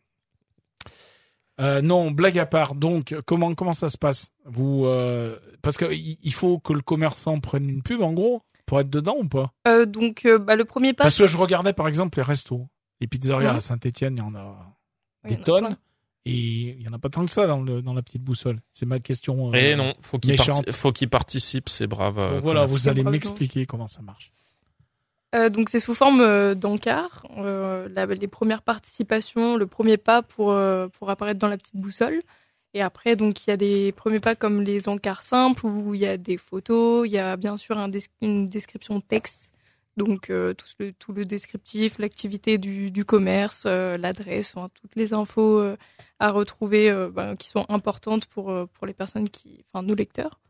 Euh, 1.61 1.81
non, 1.83 2.11
blague 2.11 2.39
à 2.39 2.47
part. 2.47 2.75
Donc, 2.75 3.15
comment 3.27 3.55
comment 3.55 3.73
ça 3.73 3.89
se 3.89 3.97
passe? 3.99 4.31
Vous 4.45 4.87
euh, 4.87 5.39
parce 5.63 5.77
que 5.77 5.87
il 5.93 6.33
faut 6.33 6.59
que 6.59 6.73
le 6.73 6.81
commerçant 6.81 7.39
prenne 7.41 7.69
une 7.69 7.83
pub 7.83 8.03
en 8.03 8.13
gros 8.13 8.43
pour 8.67 8.81
être 8.81 8.91
dedans 8.91 9.17
ou 9.21 9.29
pas? 9.29 9.53
Euh, 9.69 9.87
donc, 9.87 10.25
euh, 10.27 10.39
bah, 10.39 10.57
le 10.57 10.65
premier 10.65 10.93
pas. 10.95 11.05
Parce 11.05 11.17
que 11.17 11.27
je 11.29 11.37
regardais 11.37 11.73
par 11.73 11.87
exemple 11.87 12.19
les 12.19 12.25
restos, 12.25 12.67
les 13.01 13.07
pizzerias 13.07 13.53
Mhm. 13.53 13.57
à 13.57 13.61
Saint-Étienne, 13.61 14.17
il 14.17 14.21
y 14.21 14.23
en 14.23 14.35
a 14.35 14.77
Oui, 15.25 15.31
des 15.31 15.35
il 15.35 15.37
y 15.37 15.39
en 15.39 15.43
a 15.43 15.45
tonnes 15.45 15.67
plein. 15.67 15.77
et 16.27 16.33
il 16.77 16.83
y 16.83 16.89
en 16.89 16.93
a 16.93 16.99
pas 16.99 17.09
tant 17.09 17.25
que 17.25 17.31
ça 17.31 17.47
dans 17.47 17.61
le 17.63 17.83
dans 17.83 17.95
la 17.95 18.03
petite 18.03 18.23
boussole. 18.25 18.61
C'est 18.73 18.87
ma 18.87 18.99
question. 18.99 19.53
euh, 19.53 19.57
Et 19.57 19.77
non, 19.77 19.95
faut 20.01 20.19
qu'il 20.19 20.35
parti- 20.37 20.73
faut 20.73 20.91
qu'il 20.93 21.09
participe, 21.09 21.69
c'est 21.69 21.87
brave. 21.87 22.19
euh, 22.19 22.35
Donc 22.35 22.43
voilà, 22.43 22.65
vous 22.67 22.89
allez 22.89 23.05
m'expliquer 23.05 23.65
comment 23.67 23.87
ça 23.87 24.03
marche. 24.03 24.33
Euh, 25.35 25.49
donc 25.49 25.69
c'est 25.69 25.81
sous 25.81 25.95
forme 25.95 26.21
euh. 26.21 26.55
Euh, 27.39 28.15
les 28.21 28.29
premières 28.29 28.63
participations, 28.63 29.57
le 29.57 29.67
premier 29.67 29.97
pas 29.97 30.23
pour 30.23 30.53
euh, 30.53 30.89
pour 30.89 31.11
apparaître 31.11 31.41
dans 31.41 31.49
la 31.49 31.57
petite 31.57 31.77
boussole. 31.77 32.23
Et 32.75 32.83
après 32.83 33.17
donc 33.17 33.47
il 33.47 33.51
y 33.51 33.53
a 33.53 33.57
des 33.57 33.93
premiers 33.93 34.21
pas 34.21 34.35
comme 34.37 34.63
les 34.63 34.89
encarts 34.89 35.23
simples 35.25 35.67
où 35.67 35.95
il 35.95 36.01
y 36.01 36.07
a 36.07 36.17
des 36.17 36.39
photos, 36.39 37.07
il 37.07 37.13
y 37.13 37.19
a 37.19 37.37
bien 37.37 37.57
sûr 37.57 37.77
une 38.21 38.47
description 38.47 39.01
texte. 39.01 39.51
Donc 39.97 40.31
euh, 40.31 40.55
tout 40.55 40.67
le 40.81 40.93
tout 40.93 41.13
le 41.13 41.25
descriptif, 41.25 41.99
l'activité 41.99 42.59
du, 42.59 43.05
commerce, 43.05 43.65
l'adresse, 43.67 44.55
toutes 44.75 44.97
les 44.97 45.15
infos 45.15 45.63
à 46.21 46.31
retrouver 46.31 46.93
ben, 47.13 47.37
qui 47.37 47.49
sont 47.49 47.67
importantes 47.69 48.27
pour 48.27 48.53
pour 48.73 48.87
les 48.87 48.95
personnes 48.95 49.29
qui, 49.29 49.65
enfin 49.73 49.85
nos 49.85 49.95
lecteurs. 49.95 50.41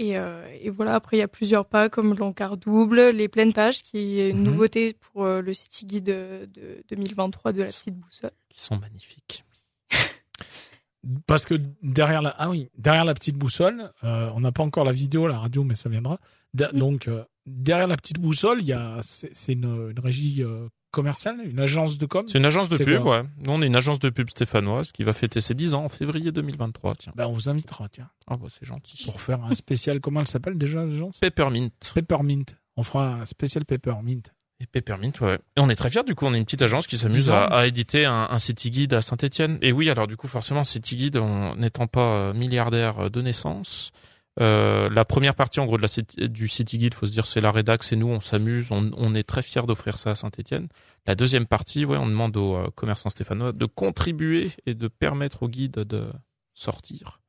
Et, 0.00 0.16
euh, 0.16 0.46
et 0.60 0.70
voilà, 0.70 0.94
après, 0.94 1.16
il 1.16 1.20
y 1.20 1.22
a 1.24 1.28
plusieurs 1.28 1.66
pas 1.66 1.88
comme 1.88 2.14
l'encart 2.14 2.56
double, 2.56 3.10
les 3.10 3.28
pleines 3.28 3.52
pages, 3.52 3.82
qui 3.82 4.20
est 4.20 4.30
une 4.30 4.38
Mhm. 4.38 4.44
nouveauté 4.44 4.94
pour 4.94 5.24
euh, 5.24 5.40
le 5.40 5.52
City 5.54 5.86
Guide 5.86 6.04
de, 6.04 6.48
de 6.54 6.84
2023 6.90 7.52
de 7.52 7.62
la 7.62 7.66
petite 7.66 7.96
boussole. 7.96 8.30
Qui 8.48 8.60
sont 8.60 8.76
magnifiques. 8.78 9.44
Parce 11.26 11.46
que 11.46 11.54
derrière 11.82 12.22
la 12.22 12.30
ah 12.38 12.50
oui 12.50 12.70
derrière 12.76 13.04
la 13.04 13.14
petite 13.14 13.36
boussole, 13.36 13.92
euh, 14.04 14.30
on 14.34 14.40
n'a 14.40 14.52
pas 14.52 14.62
encore 14.62 14.84
la 14.84 14.92
vidéo, 14.92 15.26
la 15.28 15.38
radio, 15.38 15.64
mais 15.64 15.74
ça 15.74 15.88
viendra. 15.88 16.18
De-. 16.54 16.68
Donc 16.72 17.08
euh, 17.08 17.24
derrière 17.46 17.86
la 17.86 17.96
petite 17.96 18.18
boussole, 18.18 18.60
il 18.60 18.66
y 18.66 18.72
a 18.72 18.98
c'est 19.02 19.30
c'est 19.34 19.52
une, 19.52 19.90
une 19.90 20.00
régie 20.00 20.42
euh, 20.42 20.68
commerciale, 20.90 21.36
une 21.44 21.60
agence 21.60 21.98
de 21.98 22.06
com. 22.06 22.24
C'est 22.26 22.38
une 22.38 22.44
agence 22.44 22.68
de 22.68 22.76
pub, 22.78 23.04
ouais. 23.06 23.22
Nous, 23.44 23.52
on 23.52 23.62
est 23.62 23.66
une 23.66 23.76
agence 23.76 23.98
de 24.00 24.10
pub 24.10 24.28
stéphanoise 24.30 24.92
qui 24.92 25.04
va 25.04 25.12
fêter 25.12 25.40
ses 25.40 25.54
10 25.54 25.74
ans 25.74 25.84
en 25.84 25.88
février 25.88 26.32
2023, 26.32 26.94
tiens. 26.96 27.12
Ben, 27.16 27.26
on 27.26 27.32
vous 27.32 27.48
invitera 27.48 27.88
tiens 27.88 28.08
Ah 28.26 28.36
bah 28.36 28.46
c'est 28.48 28.64
gentil. 28.66 29.04
pour 29.04 29.20
faire 29.20 29.42
un 29.44 29.54
spécial. 29.54 30.00
comment 30.00 30.20
elle 30.20 30.26
s'appelle 30.26 30.56
déjà 30.58 30.84
l'agence? 30.84 31.18
Peppermint. 31.18 31.68
Peppermint. 31.94 32.44
On 32.76 32.82
fera 32.82 33.08
un 33.20 33.24
spécial 33.24 33.64
Peppermint. 33.64 34.22
Et 34.60 34.66
Peppermint, 34.66 35.12
ouais. 35.20 35.38
Et 35.56 35.60
on 35.60 35.68
est 35.70 35.76
très 35.76 35.88
fiers, 35.88 36.02
du 36.04 36.16
coup, 36.16 36.26
on 36.26 36.34
est 36.34 36.38
une 36.38 36.44
petite 36.44 36.62
agence 36.62 36.86
qui 36.88 36.98
s'amuse 36.98 37.26
10 37.26 37.30
ans. 37.30 37.34
à, 37.34 37.44
à 37.58 37.66
éditer 37.66 38.04
un, 38.06 38.26
un 38.30 38.38
city 38.40 38.70
guide 38.70 38.92
à 38.94 39.02
Saint-Etienne. 39.02 39.56
Et 39.62 39.70
oui, 39.70 39.88
alors 39.88 40.08
du 40.08 40.16
coup, 40.16 40.26
forcément, 40.26 40.64
city 40.64 40.96
guide, 40.96 41.20
n'étant 41.56 41.86
pas 41.86 42.00
euh, 42.16 42.32
milliardaire 42.34 42.98
euh, 43.04 43.08
de 43.08 43.22
naissance, 43.22 43.92
euh, 44.40 44.88
la 44.90 45.04
première 45.04 45.34
partie, 45.34 45.58
en 45.60 45.66
gros, 45.66 45.78
de 45.78 45.82
la, 45.82 46.26
du 46.28 46.48
city 46.48 46.78
guide, 46.78 46.94
faut 46.94 47.06
se 47.06 47.10
dire, 47.12 47.26
c'est 47.26 47.40
la 47.40 47.50
rédac, 47.50 47.82
c'est 47.82 47.96
nous, 47.96 48.08
on 48.08 48.20
s'amuse, 48.20 48.70
on, 48.70 48.90
on 48.96 49.14
est 49.14 49.22
très 49.24 49.42
fiers 49.42 49.62
d'offrir 49.66 49.98
ça 49.98 50.10
à 50.10 50.14
Saint-Etienne. 50.14 50.68
La 51.06 51.14
deuxième 51.14 51.46
partie, 51.46 51.84
ouais, 51.84 51.96
on 51.96 52.06
demande 52.06 52.36
aux 52.36 52.56
euh, 52.56 52.68
commerçants 52.74 53.10
stéphanois 53.10 53.52
de 53.52 53.66
contribuer 53.66 54.52
et 54.66 54.74
de 54.74 54.88
permettre 54.88 55.42
aux 55.42 55.48
guides 55.48 55.72
de 55.80 56.06
sortir. 56.54 57.20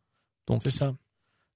Donc, 0.47 0.61
C'est 0.63 0.69
ça. 0.71 0.93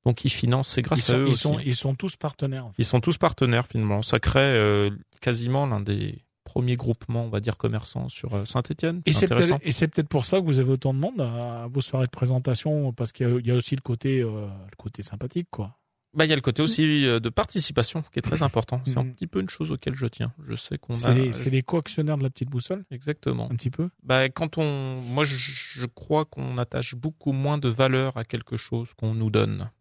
donc 0.06 0.24
ils 0.26 0.30
financent, 0.30 0.70
c'est 0.70 0.82
Ils 0.82 0.86
grâce 0.86 1.10
à 1.10 1.18
eux 1.18 1.28
ils, 1.28 1.32
aussi. 1.34 1.42
sont, 1.42 1.60
ils 1.60 1.76
sont 1.76 1.96
tous 1.96 2.16
partenaires. 2.16 2.66
en 2.66 2.70
fait. 2.70 2.76
Ils 2.80 2.86
sont 2.86 3.00
tous 3.02 3.18
partenaires 3.18 3.66
finalement. 3.68 4.02
Ça 4.04 4.20
crée 4.20 4.40
euh, 4.42 4.90
quasiment 5.22 5.66
l'un 5.66 5.80
des 5.82 6.24
premiers 6.54 6.76
groupements, 6.76 7.26
on 7.26 7.30
va 7.30 7.40
dire, 7.40 7.58
commerçants 7.58 8.10
sur 8.10 8.48
Saint-Etienne. 8.48 9.02
Et 9.06 9.14
C'est 9.14 9.88
peut-être 9.88 10.08
pour 10.08 10.26
ça 10.28 10.40
que 10.40 10.46
vous 10.46 10.60
avez 10.60 10.72
autant 10.72 10.94
de 10.94 11.00
monde 11.00 11.20
à, 11.20 11.64
à 11.64 11.68
vos 11.68 11.82
soirées 11.82 12.06
de 12.06 12.12
présentation 12.12 12.94
parce 12.94 13.12
qu'il 13.12 13.28
y 13.28 13.32
a, 13.32 13.40
il 13.40 13.48
y 13.48 13.52
a 13.52 13.56
aussi 13.56 13.76
le 13.76 13.82
côté 13.82 14.22
euh, 14.22 14.46
le 14.70 14.76
côté 14.78 15.02
sympathique 15.02 15.48
quoi. 15.50 15.78
Bah, 16.16 16.26
il 16.26 16.30
y 16.30 16.32
a 16.32 16.36
le 16.36 16.42
côté 16.42 16.62
aussi 16.62 17.08
euh, 17.08 17.20
de 17.20 17.30
participation 17.30 18.04
qui 18.12 18.20
est 18.20 18.22
très 18.22 18.44
important. 18.50 18.82
C'est 18.86 19.00
un 19.00 19.04
Mhm. 19.04 19.14
petit 19.16 19.26
peu 19.26 19.40
une 19.42 19.50
chose 19.50 19.72
auquel 19.72 19.96
je 19.96 20.06
tiens. 20.06 20.32
Je 20.48 20.54
sais 20.54 20.78
qu'on 20.78 20.94
C'est 20.94 21.08
a. 21.08 21.14
les, 21.16 21.34
c'est 21.34 21.50
les 21.50 21.64
co-actionnaires 21.64 22.20
de 22.20 22.24
la 22.24 22.30
petite 22.30 22.50
boussole 22.52 22.86
Exactement. 22.92 23.50
un 23.52 23.56
petit 23.56 23.72
peu. 23.72 23.90
Bah, 24.04 24.30
quand 24.30 24.60
on, 24.60 25.02
moi, 25.02 25.24
je, 25.24 25.36
je 25.36 25.86
crois 25.88 26.26
qu'on 26.26 26.60
attache 26.60 26.94
beaucoup 26.94 27.32
moins 27.32 27.58
de 27.58 27.68
valeur 27.70 28.16
à 28.18 28.26
quelque 28.26 28.58
chose 28.58 28.94
qu'on 28.94 29.16
nous 29.16 29.32
donne. 29.32 29.72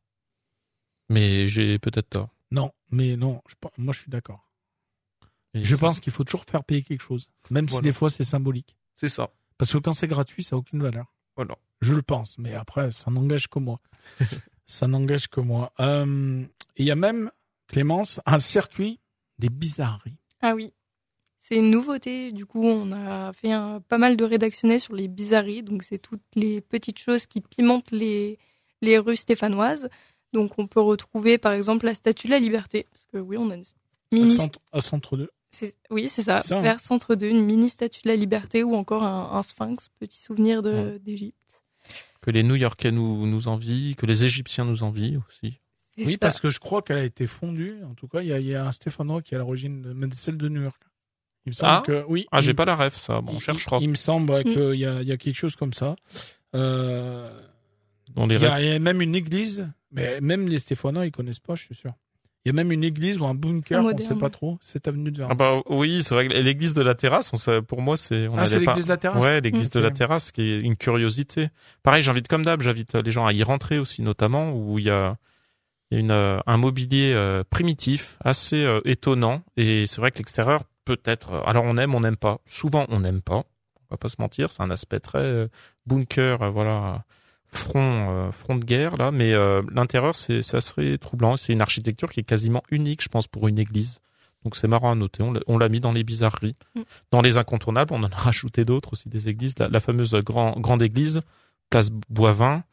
Mais 1.10 1.48
j'ai 1.48 1.78
peut-être 1.78 2.08
tort. 2.08 2.30
Non, 2.50 2.70
mais 2.90 3.16
non, 3.16 3.42
je, 3.46 3.54
moi 3.76 3.92
je 3.92 4.00
suis 4.00 4.10
d'accord. 4.10 4.48
Et 5.54 5.64
Je 5.64 5.76
pense 5.76 6.00
qu'il 6.00 6.12
faut 6.12 6.24
toujours 6.24 6.44
faire 6.44 6.64
payer 6.64 6.82
quelque 6.82 7.02
chose, 7.02 7.28
même 7.50 7.68
si 7.68 7.80
des 7.82 7.92
fois 7.92 8.10
c'est 8.10 8.24
symbolique. 8.24 8.76
c'est 8.94 9.08
ça. 9.08 9.30
Parce 9.58 9.72
que 9.72 9.78
quand 9.78 9.92
c'est 9.92 10.08
gratuit, 10.08 10.42
ça 10.42 10.56
n'a 10.56 10.60
aucune 10.60 10.82
valeur. 10.82 11.12
Voilà. 11.36 11.56
Je 11.82 11.94
le 11.94 12.02
pense, 12.02 12.38
mais 12.38 12.54
après, 12.54 12.90
ça 12.90 13.10
n'engage 13.10 13.48
que 13.48 13.58
moi. 13.58 13.80
ça 14.66 14.86
n'engage 14.86 15.28
que 15.28 15.40
moi. 15.40 15.72
Euh, 15.80 16.44
il 16.76 16.86
y 16.86 16.90
a 16.90 16.96
même, 16.96 17.30
Clémence, 17.68 18.20
un 18.26 18.38
circuit 18.38 18.98
des 19.38 19.50
bizarreries. 19.50 20.16
Ah 20.40 20.54
oui, 20.54 20.72
c'est 21.38 21.56
une 21.56 21.70
nouveauté. 21.70 22.32
Du 22.32 22.46
coup, 22.46 22.64
on 22.64 22.92
a 22.92 23.32
fait 23.32 23.52
un, 23.52 23.80
pas 23.80 23.98
mal 23.98 24.16
de 24.16 24.24
rédactionnés 24.24 24.78
sur 24.78 24.94
les 24.94 25.08
bizarreries. 25.08 25.62
Donc, 25.62 25.82
c'est 25.82 25.98
toutes 25.98 26.22
les 26.34 26.60
petites 26.60 26.98
choses 26.98 27.26
qui 27.26 27.40
pimentent 27.40 27.90
les, 27.90 28.38
les 28.80 28.98
rues 28.98 29.16
stéphanoises. 29.16 29.88
Donc, 30.32 30.58
on 30.58 30.66
peut 30.66 30.80
retrouver, 30.80 31.38
par 31.38 31.52
exemple, 31.52 31.86
la 31.86 31.94
Statue 31.94 32.28
de 32.28 32.32
la 32.32 32.38
Liberté. 32.38 32.86
Parce 32.90 33.06
que 33.12 33.18
oui, 33.18 33.36
on 33.38 33.50
a 33.50 33.56
une 33.56 33.62
À 33.62 34.14
mini... 34.14 34.34
centre, 34.36 34.60
à 34.72 34.80
centre 34.80 35.16
2. 35.16 35.30
Oui, 35.90 36.08
c'est 36.08 36.22
ça, 36.22 36.42
hein. 36.50 36.60
vers 36.62 36.80
Centre 36.80 37.14
2, 37.14 37.26
une 37.28 37.44
mini 37.44 37.68
Statue 37.68 38.02
de 38.04 38.08
la 38.08 38.16
Liberté 38.16 38.62
ou 38.62 38.74
encore 38.74 39.02
un, 39.04 39.30
un 39.32 39.42
sphinx, 39.42 39.90
petit 40.00 40.18
souvenir 40.20 40.62
d'Égypte. 40.62 41.36
Que 42.20 42.30
les 42.30 42.42
New-Yorkais 42.42 42.90
nous, 42.90 43.26
nous 43.26 43.48
envient, 43.48 43.94
que 43.96 44.06
les 44.06 44.24
Égyptiens 44.24 44.64
nous 44.64 44.82
envient 44.82 45.18
aussi. 45.28 45.58
Oui, 45.98 46.12
ça. 46.12 46.18
parce 46.18 46.40
que 46.40 46.48
je 46.48 46.58
crois 46.58 46.80
qu'elle 46.80 46.98
a 46.98 47.04
été 47.04 47.26
fondue. 47.26 47.82
En 47.84 47.94
tout 47.94 48.08
cas, 48.08 48.22
il 48.22 48.28
y 48.28 48.32
a, 48.32 48.38
il 48.38 48.46
y 48.46 48.54
a 48.54 48.64
un 48.66 48.72
Stéphanois 48.72 49.20
qui 49.20 49.34
est 49.34 49.36
à 49.36 49.40
l'origine 49.40 49.82
de 49.82 50.14
celle 50.14 50.38
de 50.38 50.48
New 50.48 50.62
York. 50.62 50.80
Il 51.44 51.50
me 51.50 51.54
semble 51.54 51.72
Ah 51.72 51.82
que 51.84 52.04
oui. 52.08 52.26
Ah, 52.32 52.40
j'ai 52.40 52.50
il- 52.52 52.54
pas 52.56 52.64
la 52.64 52.76
ref, 52.76 52.96
ça. 52.96 53.20
Bon, 53.20 53.32
on 53.32 53.36
il- 53.36 53.40
cherchera. 53.40 53.78
Il, 53.82 53.90
me 53.90 53.94
semble 53.96 54.32
Mm. 54.32 54.42
qu'il 54.44 54.74
y 54.80 54.86
a, 54.86 55.02
il 55.02 55.08
y 55.08 55.12
a 55.12 55.16
quelque 55.16 55.34
chose 55.36 55.56
comme 55.56 55.72
ça. 55.74 55.96
Euh, 56.54 57.28
Dans 58.14 58.26
les 58.26 58.36
il, 58.36 58.42
y 58.42 58.46
a, 58.46 58.54
refs. 58.54 58.60
il 58.62 58.66
y 58.68 58.70
a 58.72 58.78
même 58.78 59.02
une 59.02 59.14
église, 59.16 59.68
mais 59.90 60.20
même 60.20 60.48
les 60.48 60.58
Stéphanois, 60.60 61.04
ils 61.06 61.12
connaissent 61.12 61.40
pas, 61.40 61.56
je 61.56 61.64
suis 61.64 61.74
sûr. 61.74 61.92
Il 62.44 62.48
y 62.48 62.50
a 62.50 62.52
même 62.54 62.72
une 62.72 62.82
église 62.82 63.18
ou 63.18 63.26
un 63.26 63.34
bunker, 63.34 63.78
on 63.78 63.82
Moderne. 63.84 64.08
sait 64.08 64.18
pas 64.18 64.28
trop. 64.30 64.58
Cette 64.60 64.88
avenue 64.88 65.12
de 65.12 65.18
Verdun. 65.18 65.32
Ah 65.32 65.36
bah 65.36 65.62
oui, 65.70 66.02
c'est 66.02 66.12
vrai 66.14 66.26
que 66.26 66.34
l'église 66.34 66.74
de 66.74 66.82
la 66.82 66.94
terrasse, 66.96 67.30
on 67.32 67.36
sait, 67.36 67.62
pour 67.62 67.82
moi, 67.82 67.96
c'est 67.96 68.26
on 68.26 68.36
Ah, 68.36 68.46
c'est 68.46 68.58
l'église 68.58 68.86
de 68.86 68.88
la 68.90 68.96
terrasse 68.96 69.22
Ouais, 69.22 69.40
l'église 69.40 69.70
de 69.70 69.78
la 69.80 69.90
terrasse, 69.92 70.32
qui 70.32 70.42
est 70.42 70.60
une 70.60 70.76
curiosité. 70.76 71.50
Pareil, 71.84 72.02
j'invite 72.02 72.26
comme 72.26 72.44
d'hab, 72.44 72.60
j'invite 72.62 72.94
les 72.94 73.10
gens 73.12 73.26
à 73.26 73.32
y 73.32 73.42
rentrer 73.44 73.78
aussi, 73.78 74.02
notamment 74.02 74.52
où 74.52 74.78
il 74.80 74.86
y 74.86 74.90
a, 74.90 75.16
il 75.90 75.94
y 75.94 75.96
a 75.98 76.00
une, 76.00 76.10
euh, 76.10 76.38
un 76.46 76.56
mobilier 76.56 77.12
euh, 77.14 77.44
primitif, 77.48 78.16
assez 78.24 78.64
euh, 78.64 78.80
étonnant. 78.84 79.42
Et 79.56 79.86
c'est 79.86 80.00
vrai 80.00 80.10
que 80.10 80.18
l'extérieur 80.18 80.62
peut 80.84 80.98
être. 81.04 81.44
Alors 81.46 81.62
on 81.64 81.76
aime, 81.76 81.94
on 81.94 82.00
n'aime 82.00 82.16
pas. 82.16 82.38
Souvent 82.44 82.86
on 82.88 83.00
n'aime 83.00 83.22
pas. 83.22 83.44
On 83.90 83.94
va 83.94 83.98
pas 83.98 84.08
se 84.08 84.16
mentir, 84.18 84.50
c'est 84.50 84.62
un 84.62 84.70
aspect 84.70 84.98
très 85.00 85.18
euh, 85.20 85.46
bunker, 85.86 86.42
euh, 86.42 86.50
voilà, 86.50 87.04
front, 87.52 88.08
euh, 88.10 88.32
front 88.32 88.56
de 88.56 88.64
guerre 88.64 88.96
là. 88.96 89.10
Mais 89.10 89.32
euh, 89.32 89.62
l'intérieur, 89.72 90.16
c'est 90.16 90.42
c'est 90.42 90.56
assez 90.56 90.98
troublant. 90.98 91.36
C'est 91.36 91.52
une 91.52 91.60
architecture 91.62 92.10
qui 92.10 92.20
est 92.20 92.24
quasiment 92.24 92.62
unique, 92.70 93.02
je 93.02 93.08
pense, 93.08 93.26
pour 93.26 93.48
une 93.48 93.58
église. 93.58 93.98
Donc 94.44 94.56
c'est 94.56 94.66
marrant 94.68 94.90
à 94.90 94.94
noter. 94.96 95.22
On 95.46 95.58
l'a- 95.58 95.68
mis 95.68 95.78
dans 95.80 95.92
les 95.92 96.02
bizarreries, 96.02 96.56
Mm. 96.74 96.80
dans 97.12 97.20
les 97.22 97.36
incontournables. 97.36 97.94
On 97.94 98.02
en 98.02 98.10
a 98.10 98.16
rajouté 98.16 98.64
d'autres 98.64 98.92
aussi 98.94 99.08
des 99.08 99.28
églises. 99.28 99.54
La, 99.58 99.68
la 99.68 99.78
fameuse 99.80 100.12
grand, 100.24 100.58
grande 100.58 100.82
église, 100.82 101.20
place 101.70 101.90
Boivin, 102.10 102.64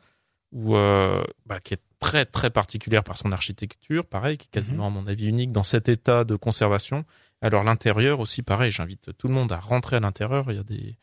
où 0.52 0.76
euh, 0.76 1.24
bah, 1.46 1.60
qui 1.60 1.76
est 1.76 1.82
très 2.00 2.26
très 2.26 2.50
particulière 2.50 3.04
par 3.04 3.18
son 3.18 3.32
architecture, 3.32 4.06
pareil, 4.06 4.38
qui 4.38 4.48
est 4.48 4.52
quasiment 4.52 4.88
à 4.88 4.90
mon 4.90 5.06
avis 5.06 5.28
unique 5.28 5.52
dans 5.52 5.64
cet 5.66 5.90
état 5.90 6.24
de 6.24 6.36
conservation. 6.36 7.04
Alors 7.42 7.64
l'intérieur 7.64 8.20
aussi, 8.20 8.42
pareil. 8.42 8.72
J'invite 8.72 9.16
tout 9.18 9.28
le 9.28 9.34
monde 9.36 9.52
à 9.52 9.60
rentrer 9.60 9.98
à 9.98 10.00
l'intérieur. 10.00 10.46
Il 10.50 10.56
y 10.56 10.60
a 10.60 10.64
des 10.64 10.96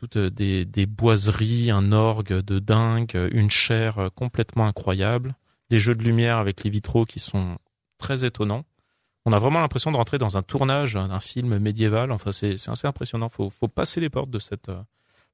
toutes 0.00 0.16
euh, 0.16 0.30
des, 0.30 0.86
boiseries, 0.86 1.70
un 1.70 1.92
orgue 1.92 2.40
de 2.40 2.58
dingue, 2.58 3.28
une 3.32 3.50
chaire 3.50 3.98
euh, 3.98 4.08
complètement 4.08 4.66
incroyable, 4.66 5.34
des 5.68 5.78
jeux 5.78 5.94
de 5.94 6.02
lumière 6.02 6.38
avec 6.38 6.64
les 6.64 6.70
vitraux 6.70 7.04
qui 7.04 7.20
sont 7.20 7.58
très 7.98 8.24
étonnants. 8.24 8.64
on 9.26 9.32
a 9.32 9.38
vraiment 9.38 9.60
l'impression 9.60 9.92
de 9.92 9.96
rentrer 9.96 10.16
dans 10.16 10.38
un 10.38 10.42
tournage 10.42 10.94
d'un 10.94 11.20
film 11.20 11.58
médiéval. 11.58 12.12
Enfin, 12.12 12.32
c'est 12.32 12.54
assez 12.54 12.86
impressionnant. 12.86 13.28
Faut 13.28 13.50
faut 13.50 13.68
passer 13.68 14.00
les 14.00 14.08
portes 14.08 14.30
de 14.30 14.38
cette 14.38 14.70
euh, 14.70 14.80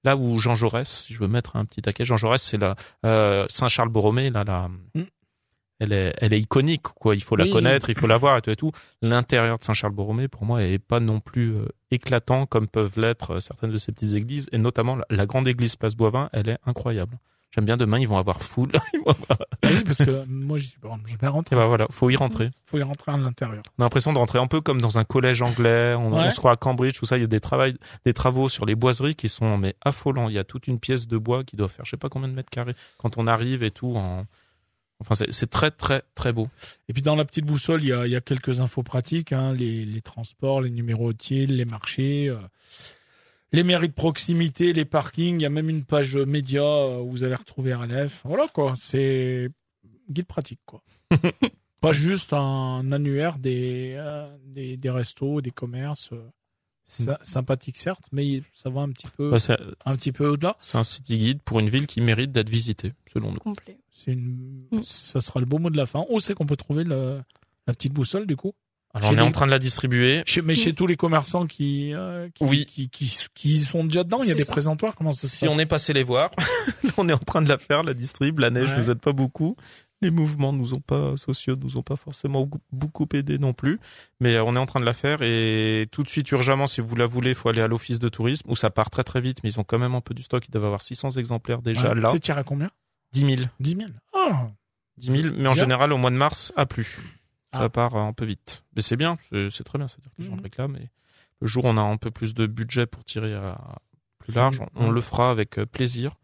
là 0.02 0.16
où 0.16 0.38
Jean 0.38 0.56
Jaurès, 0.56 0.88
si 0.88 1.14
je 1.14 1.20
veux 1.20 1.28
mettre 1.28 1.54
un 1.54 1.64
petit 1.64 1.80
taquet, 1.80 2.04
Jean 2.04 2.16
Jaurès, 2.16 2.42
c'est 2.42 2.58
la 2.58 2.74
euh, 3.04 3.46
Saint-Charles-Borromée, 3.48 4.30
là, 4.30 4.42
la, 4.42 4.68
Mm. 4.68 5.02
Elle 5.78 5.92
est, 5.92 6.14
elle 6.18 6.32
est 6.32 6.40
iconique, 6.40 6.82
quoi. 6.82 7.14
Il 7.14 7.22
faut 7.22 7.36
la 7.36 7.44
Oui. 7.44 7.50
connaître, 7.50 7.90
il 7.90 7.96
faut 7.98 8.06
la 8.06 8.16
voir 8.16 8.38
et 8.38 8.42
tout 8.42 8.50
et 8.50 8.56
tout. 8.56 8.72
L'intérieur 9.02 9.58
de 9.58 9.64
Saint-Charles-Borromée, 9.64 10.28
pour 10.28 10.44
moi, 10.44 10.62
est 10.62 10.78
pas 10.78 11.00
non 11.00 11.20
plus 11.20 11.54
euh, 11.54 11.66
éclatant 11.90 12.46
comme 12.46 12.66
peuvent 12.68 12.98
l'être 12.98 13.32
euh, 13.34 13.40
certaines 13.40 13.70
de 13.70 13.76
ces 13.76 13.92
petites 13.92 14.14
églises, 14.14 14.48
et 14.52 14.58
notamment 14.58 14.96
la, 14.96 15.04
la 15.10 15.26
grande 15.26 15.46
église 15.48 15.76
Place 15.76 15.94
Boivin, 15.94 16.28
elle 16.32 16.48
est 16.48 16.58
incroyable. 16.66 17.18
J'aime 17.54 17.64
bien 17.64 17.76
demain, 17.76 17.98
ils 17.98 18.08
vont 18.08 18.18
avoir 18.18 18.42
foule. 18.42 18.72
Ah 19.08 19.70
oui, 19.70 19.82
parce 19.84 19.98
que 20.04 20.24
moi, 20.26 20.58
j'y 20.58 20.66
suis 20.68 20.78
pas, 20.78 20.96
je 21.06 21.16
vais 21.16 21.26
et 21.26 21.28
rentrer. 21.28 21.56
ben 21.56 21.66
voilà, 21.66 21.86
faut 21.90 22.10
y 22.10 22.16
rentrer. 22.16 22.50
Faut 22.66 22.78
y 22.78 22.82
rentrer 22.82 23.12
à 23.12 23.16
l'intérieur. 23.16 23.62
On 23.78 23.82
a 23.82 23.84
l'impression 23.86 24.12
de 24.12 24.18
rentrer 24.18 24.38
un 24.38 24.46
peu 24.46 24.60
comme 24.60 24.80
dans 24.80 24.98
un 24.98 25.04
collège 25.04 25.42
anglais. 25.42 25.94
On, 25.94 26.12
Ouais. 26.12 26.24
on 26.26 26.30
se 26.30 26.36
croit 26.36 26.52
à 26.52 26.56
Cambridge, 26.56 26.94
tout 26.98 27.06
ça. 27.06 27.16
Il 27.16 27.20
y 27.22 27.24
a 27.24 27.26
des, 27.28 27.40
travail, 27.40 27.76
des 28.04 28.12
travaux 28.12 28.48
sur 28.48 28.66
les 28.66 28.74
boiseries 28.74 29.14
qui 29.14 29.28
sont 29.28 29.58
mais 29.58 29.74
affolants. 29.80 30.28
Il 30.28 30.34
y 30.34 30.38
a 30.38 30.44
toute 30.44 30.66
une 30.68 30.78
pièce 30.78 31.08
de 31.08 31.18
bois 31.18 31.44
qui 31.44 31.56
doit 31.56 31.68
faire 31.68 31.84
je 31.84 31.90
sais 31.92 31.96
pas 31.96 32.08
combien 32.08 32.28
de 32.28 32.34
mètres 32.34 32.50
carrés 32.50 32.74
quand 32.98 33.16
on 33.16 33.26
arrive 33.26 33.62
et 33.62 33.70
tout. 33.70 33.94
En... 33.96 34.26
Enfin, 35.00 35.14
c'est 35.28 35.50
très 35.50 35.70
très 35.70 36.02
très 36.14 36.32
beau. 36.32 36.48
Et 36.88 36.92
puis 36.92 37.02
dans 37.02 37.16
la 37.16 37.24
petite 37.24 37.44
boussole, 37.44 37.82
il 37.82 37.88
y 37.88 37.92
a, 37.92 38.06
il 38.06 38.12
y 38.12 38.16
a 38.16 38.20
quelques 38.20 38.60
infos 38.60 38.82
pratiques, 38.82 39.32
hein, 39.32 39.52
les, 39.52 39.84
les 39.84 40.00
transports, 40.00 40.60
les 40.62 40.70
numéros 40.70 41.10
utiles, 41.10 41.56
les 41.56 41.66
marchés, 41.66 42.28
euh, 42.28 42.38
les 43.52 43.62
mairies 43.62 43.88
de 43.88 43.94
proximité, 43.94 44.72
les 44.72 44.86
parkings. 44.86 45.38
Il 45.40 45.42
y 45.42 45.46
a 45.46 45.50
même 45.50 45.68
une 45.68 45.84
page 45.84 46.16
média 46.16 46.62
euh, 46.62 47.00
où 47.00 47.10
vous 47.10 47.24
allez 47.24 47.34
retrouver 47.34 47.74
RLF. 47.74 48.22
Voilà 48.24 48.48
quoi, 48.48 48.74
c'est 48.78 49.50
guide 50.10 50.26
pratique 50.26 50.60
quoi. 50.64 50.82
Pas 51.82 51.92
juste 51.92 52.32
un 52.32 52.90
annuaire 52.90 53.38
des, 53.38 53.94
euh, 53.98 54.34
des, 54.46 54.78
des 54.78 54.90
restos, 54.90 55.42
des 55.42 55.50
commerces. 55.50 56.10
Ça- 56.86 57.18
sympathique 57.22 57.78
certes, 57.78 58.06
mais 58.12 58.42
ça 58.54 58.70
va 58.70 58.80
un 58.82 58.90
petit 58.90 59.08
peu, 59.16 59.30
Bah, 59.30 59.38
c'est 59.38 59.56
un 59.84 59.96
petit 59.96 60.12
peu 60.12 60.28
au-delà. 60.28 60.56
c'est 60.60 60.78
un 60.78 60.84
city 60.84 61.18
guide 61.18 61.42
pour 61.42 61.58
une 61.60 61.68
ville 61.68 61.86
qui 61.86 62.00
mérite 62.00 62.32
d'être 62.32 62.48
visitée, 62.48 62.92
selon 63.12 63.32
nous. 63.32 63.38
Complet. 63.38 63.76
C'est 63.92 64.12
une, 64.12 64.66
Mm. 64.72 64.82
ça 64.82 65.20
sera 65.20 65.40
le 65.40 65.46
beau 65.46 65.58
mot 65.58 65.70
de 65.70 65.76
la 65.76 65.86
fin. 65.86 66.04
Où 66.10 66.20
c'est 66.20 66.34
qu'on 66.34 66.46
peut 66.46 66.56
trouver 66.56 66.84
le- 66.84 67.20
la 67.66 67.72
petite 67.74 67.92
boussole 67.92 68.26
du 68.26 68.36
coup 68.36 68.54
Alors, 68.94 69.10
on 69.12 69.16
est 69.18 69.20
en 69.20 69.32
train 69.32 69.44
de 69.46 69.50
la 69.50 69.58
distribuer. 69.58 70.22
Chez- 70.26 70.40
mais 70.42 70.54
chez 70.54 70.72
tous 70.72 70.86
les 70.86 70.96
commerçants 70.96 71.46
qui, 71.46 71.92
euh, 71.92 72.28
qui, 72.34 72.44
Oui. 72.44 72.64
qui, 72.66 72.88
qui, 72.88 73.18
qui 73.34 73.58
sont 73.60 73.84
déjà 73.84 74.04
dedans, 74.04 74.22
il 74.22 74.28
y 74.28 74.32
a 74.32 74.34
des 74.34 74.44
présentoirs. 74.46 74.94
Comment 74.94 75.12
ça 75.12 75.28
se 75.28 75.36
Si 75.36 75.44
passe 75.46 75.54
on 75.54 75.58
est 75.58 75.66
passé 75.66 75.92
les 75.92 76.02
voir, 76.02 76.30
on 76.98 77.06
est 77.08 77.12
en 77.12 77.18
train 77.18 77.42
de 77.42 77.48
la 77.48 77.58
faire, 77.58 77.82
la 77.82 77.92
distrib. 77.94 78.38
La 78.38 78.48
neige 78.50 78.70
Ouais. 78.70 78.76
nous 78.78 78.90
aide 78.90 79.00
pas 79.00 79.12
beaucoup. 79.12 79.56
Les 80.02 80.10
mouvements 80.10 80.52
nous 80.52 80.74
ont 80.74 80.80
pas 80.80 81.16
sociaux, 81.16 81.56
nous 81.56 81.78
ont 81.78 81.82
pas 81.82 81.96
forcément 81.96 82.42
beaucoup- 82.44 82.60
beaucoup 82.70 83.08
aidé 83.14 83.38
non 83.38 83.54
plus. 83.54 83.78
Mais 84.20 84.34
euh, 84.34 84.44
on 84.44 84.54
est 84.54 84.58
en 84.58 84.66
train 84.66 84.80
de 84.80 84.84
la 84.84 84.92
faire 84.92 85.22
et 85.22 85.86
tout 85.90 86.02
de 86.02 86.08
suite 86.08 86.30
urgemment, 86.32 86.66
si 86.66 86.82
vous 86.82 86.96
la 86.96 87.06
voulez, 87.06 87.32
faut 87.32 87.48
aller 87.48 87.62
à 87.62 87.66
l'office 87.66 87.98
de 87.98 88.08
tourisme 88.10 88.50
où 88.50 88.54
ça 88.54 88.68
part 88.70 88.90
très 88.90 89.04
très 89.04 89.20
vite. 89.22 89.38
Mais 89.42 89.50
ils 89.50 89.58
ont 89.60 89.64
quand 89.64 89.78
même 89.78 89.94
un 89.94 90.02
peu 90.02 90.12
du 90.14 90.22
stock. 90.22 90.46
Ils 90.46 90.50
doivent 90.50 90.66
avoir 90.66 90.82
600 90.82 91.12
exemplaires 91.12 91.62
déjà 91.62 91.94
Ouais. 91.94 92.00
là. 92.00 92.10
C'est 92.12 92.20
tiré 92.20 92.40
à 92.40 92.44
combien? 92.44 92.68
10 93.12 93.20
000. 93.36 93.48
10 93.60 93.70
000. 93.76 93.82
Ah 94.14 94.48
10 94.98 95.06
000. 95.22 95.34
Mais 95.38 95.48
en 95.48 95.52
Bien. 95.52 95.62
général, 95.62 95.92
au 95.92 95.96
mois 95.98 96.10
de 96.10 96.16
mars, 96.16 96.52
à 96.56 96.66
plus. 96.66 96.98
Ça 97.54 97.62
Ah. 97.62 97.68
part 97.70 97.96
un 97.96 98.12
peu 98.12 98.26
vite. 98.26 98.64
Mais 98.74 98.82
c'est 98.82 98.96
bien. 98.96 99.16
C'est 99.30 99.48
c'est 99.48 99.64
très 99.64 99.78
bien. 99.78 99.88
C'est-à-dire 99.88 100.10
que 100.14 100.20
les 100.22 100.28
gens 100.28 100.36
Mhm. 100.36 100.42
réclament. 100.42 100.76
Et 100.76 100.90
le 101.40 101.46
jour 101.46 101.64
où 101.64 101.68
on 101.68 101.76
a 101.78 101.80
un 101.82 101.96
peu 101.96 102.10
plus 102.10 102.34
de 102.34 102.46
budget 102.46 102.84
pour 102.86 103.02
tirer 103.04 103.32
à 103.34 103.78
plus 104.18 104.32
C'est 104.32 104.38
large, 104.40 104.60
on, 104.74 104.90
le 104.90 105.00
fera 105.00 105.30
avec 105.30 105.58
euh, 105.58 105.64
plaisir. 105.64 106.16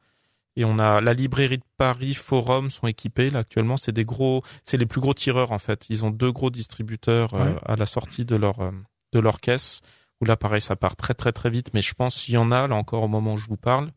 Et 0.56 0.64
on 0.66 0.78
a 0.78 1.00
la 1.00 1.14
librairie 1.14 1.58
de 1.58 1.64
Paris, 1.78 2.12
Forum 2.14 2.70
sont 2.70 2.86
équipés 2.86 3.30
là 3.30 3.38
actuellement. 3.40 3.76
C'est 3.78 3.92
des 3.92 4.04
gros, 4.04 4.42
c'est 4.64 4.76
les 4.76 4.84
plus 4.86 5.00
gros 5.00 5.14
tireurs 5.14 5.50
en 5.52 5.58
fait. 5.58 5.86
Ils 5.88 6.04
ont 6.04 6.10
deux 6.10 6.30
gros 6.30 6.50
distributeurs 6.50 7.32
euh, 7.34 7.54
à 7.64 7.76
la 7.76 7.86
sortie 7.86 8.24
de 8.26 8.36
leur 8.36 8.60
euh, 8.60 8.70
de 9.12 9.18
leur 9.20 9.40
caisse. 9.40 9.80
Où 10.20 10.24
là 10.26 10.36
pareil, 10.36 10.60
ça 10.60 10.76
part 10.76 10.94
très 10.96 11.14
très 11.14 11.32
très 11.32 11.48
vite. 11.50 11.70
Mais 11.72 11.80
je 11.82 11.94
pense 11.94 12.22
qu'il 12.22 12.34
y 12.34 12.36
en 12.36 12.52
a 12.52 12.68
là 12.68 12.74
encore 12.76 13.02
au 13.02 13.08
moment 13.08 13.32
où 13.34 13.38
je 13.38 13.46
vous 13.46 13.56
parle. 13.56 13.90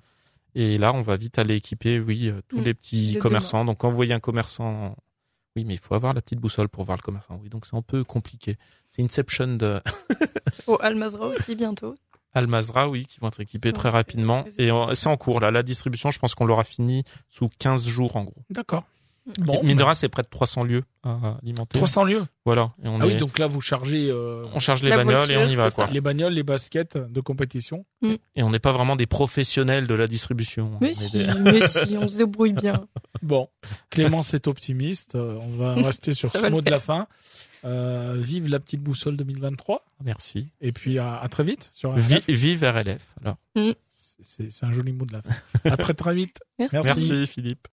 Et 0.58 0.78
là, 0.78 0.94
on 0.94 1.02
va 1.02 1.18
vite 1.18 1.38
aller 1.38 1.56
équiper, 1.56 2.00
oui, 2.00 2.30
euh, 2.30 2.39
tous 2.48 2.60
Mm. 2.62 2.63
les 2.63 2.74
petits 2.74 3.18
commerçants. 3.20 3.65
Donc 3.65 3.78
quand 3.80 3.89
vous 3.89 3.96
voyez 3.98 4.13
un 4.13 4.22
commerçant, 4.22 4.96
oui, 5.58 5.65
mais 5.65 5.74
il 5.74 5.80
faut 5.80 5.94
avoir 5.96 6.13
la 6.13 6.22
petite 6.22 6.39
boussole 6.39 6.70
pour 6.70 6.86
voir 6.86 6.98
le 6.98 7.02
commerçant. 7.02 7.38
Oui, 7.44 7.50
donc 7.50 7.65
c'est 7.65 7.76
un 7.76 7.82
peu 7.82 8.06
compliqué. 8.06 8.56
C'est 8.89 9.02
Inception 9.04 9.56
de 9.58 9.82
Au 10.68 10.78
Almazra 10.82 11.28
aussi 11.28 11.56
bientôt. 11.56 11.96
Almazra, 12.36 12.88
oui, 12.89 13.06
qui 13.06 13.19
vont 13.19 13.30
être 13.30 13.39
équipés 13.41 13.69
Ouais, 13.69 13.74
très 13.74 13.89
rapidement. 13.89 14.43
très 14.43 14.63
Et 14.65 14.71
euh, 14.71 14.93
c'est 14.93 15.08
en 15.10 15.17
cours, 15.17 15.39
là. 15.39 15.50
La 15.52 15.63
distribution, 15.63 16.12
je 16.12 16.19
pense 16.19 16.36
qu'on 16.36 16.45
l'aura 16.45 16.63
fini 16.63 17.04
sous 17.30 17.50
15 17.60 17.88
jours, 17.88 18.15
en 18.15 18.24
gros. 18.26 18.43
D'accord. 18.50 18.84
Mm. 19.39 19.43
Bon, 19.43 19.63
Mine 19.63 19.74
de 19.74 19.80
bah, 19.80 19.86
rien, 19.86 19.93
c'est 19.95 20.08
près 20.08 20.21
de 20.21 20.28
300 20.28 20.63
lieux 20.65 20.84
à 21.04 21.38
alimenter. 21.41 21.80
300 21.80 22.04
lieux. 22.04 22.24
Voilà. 22.45 22.74
Et 22.84 22.88
on, 22.88 23.00
Ah 23.02 23.06
est- 23.06 23.08
oui, 23.08 23.17
donc 23.17 23.39
là, 23.39 23.48
vous 23.48 23.60
chargez 23.60 24.08
euh, 24.12 24.45
on 24.54 24.60
charge 24.60 24.84
les 24.84 24.89
La 24.91 24.98
bagnoles 24.98 25.32
et 25.32 25.38
on 25.38 25.48
y 25.50 25.56
va, 25.56 25.71
quoi. 25.71 25.88
ça. 25.88 25.91
les 25.91 26.00
bagnoles, 26.00 26.34
les 26.34 26.43
baskets 26.43 26.95
de 26.98 27.21
compétition. 27.21 27.88
Et 28.04 28.43
on 28.43 28.52
n'est 28.52 28.60
pas 28.60 28.71
vraiment 28.71 28.95
des 28.95 29.08
professionnels 29.08 29.88
de 29.88 29.95
la 29.95 30.06
distribution. 30.06 30.74
Mais 30.80 30.93
si, 30.93 31.12
des- 31.17 31.26
mais 31.41 31.62
si, 31.67 31.98
on 32.00 32.08
se 32.08 32.17
débrouille 32.17 32.54
bien. 32.54 32.86
Bon, 33.24 33.50
Clémence 33.89 34.36
est 34.36 34.45
optimiste. 34.48 35.15
Euh, 35.15 35.39
On 35.41 35.58
va 35.58 35.74
rester 35.88 36.12
sur 36.13 36.32
Ça 36.32 36.41
ce 36.41 36.48
mot 36.48 36.62
de 36.62 36.69
la 36.69 36.80
fin. 36.80 37.08
Euh, 37.65 38.13
vive 38.17 38.47
la 38.47 38.60
petite 38.60 38.82
boussole 38.82 39.17
2023. 39.17 39.86
Merci. 40.04 40.51
Et 40.62 40.71
puis 40.71 40.99
à, 40.99 41.17
à 41.17 41.28
très 41.30 41.43
vite 41.43 41.69
sur 41.73 41.93
Vi- 41.95 42.13
RLF. 42.15 42.30
vive 42.30 42.63
RLF. 42.63 43.08
Alors. 43.21 43.38
C'est 44.23 44.49
c'est 44.51 44.65
un 44.65 44.71
joli 44.71 44.91
mot 44.93 45.06
de 45.06 45.13
la 45.13 45.21
fin. 45.21 45.36
À 45.65 45.75
très 45.78 45.93
très 45.93 46.13
vite. 46.15 46.39
Merci, 46.71 47.28
Philippe. 47.28 47.67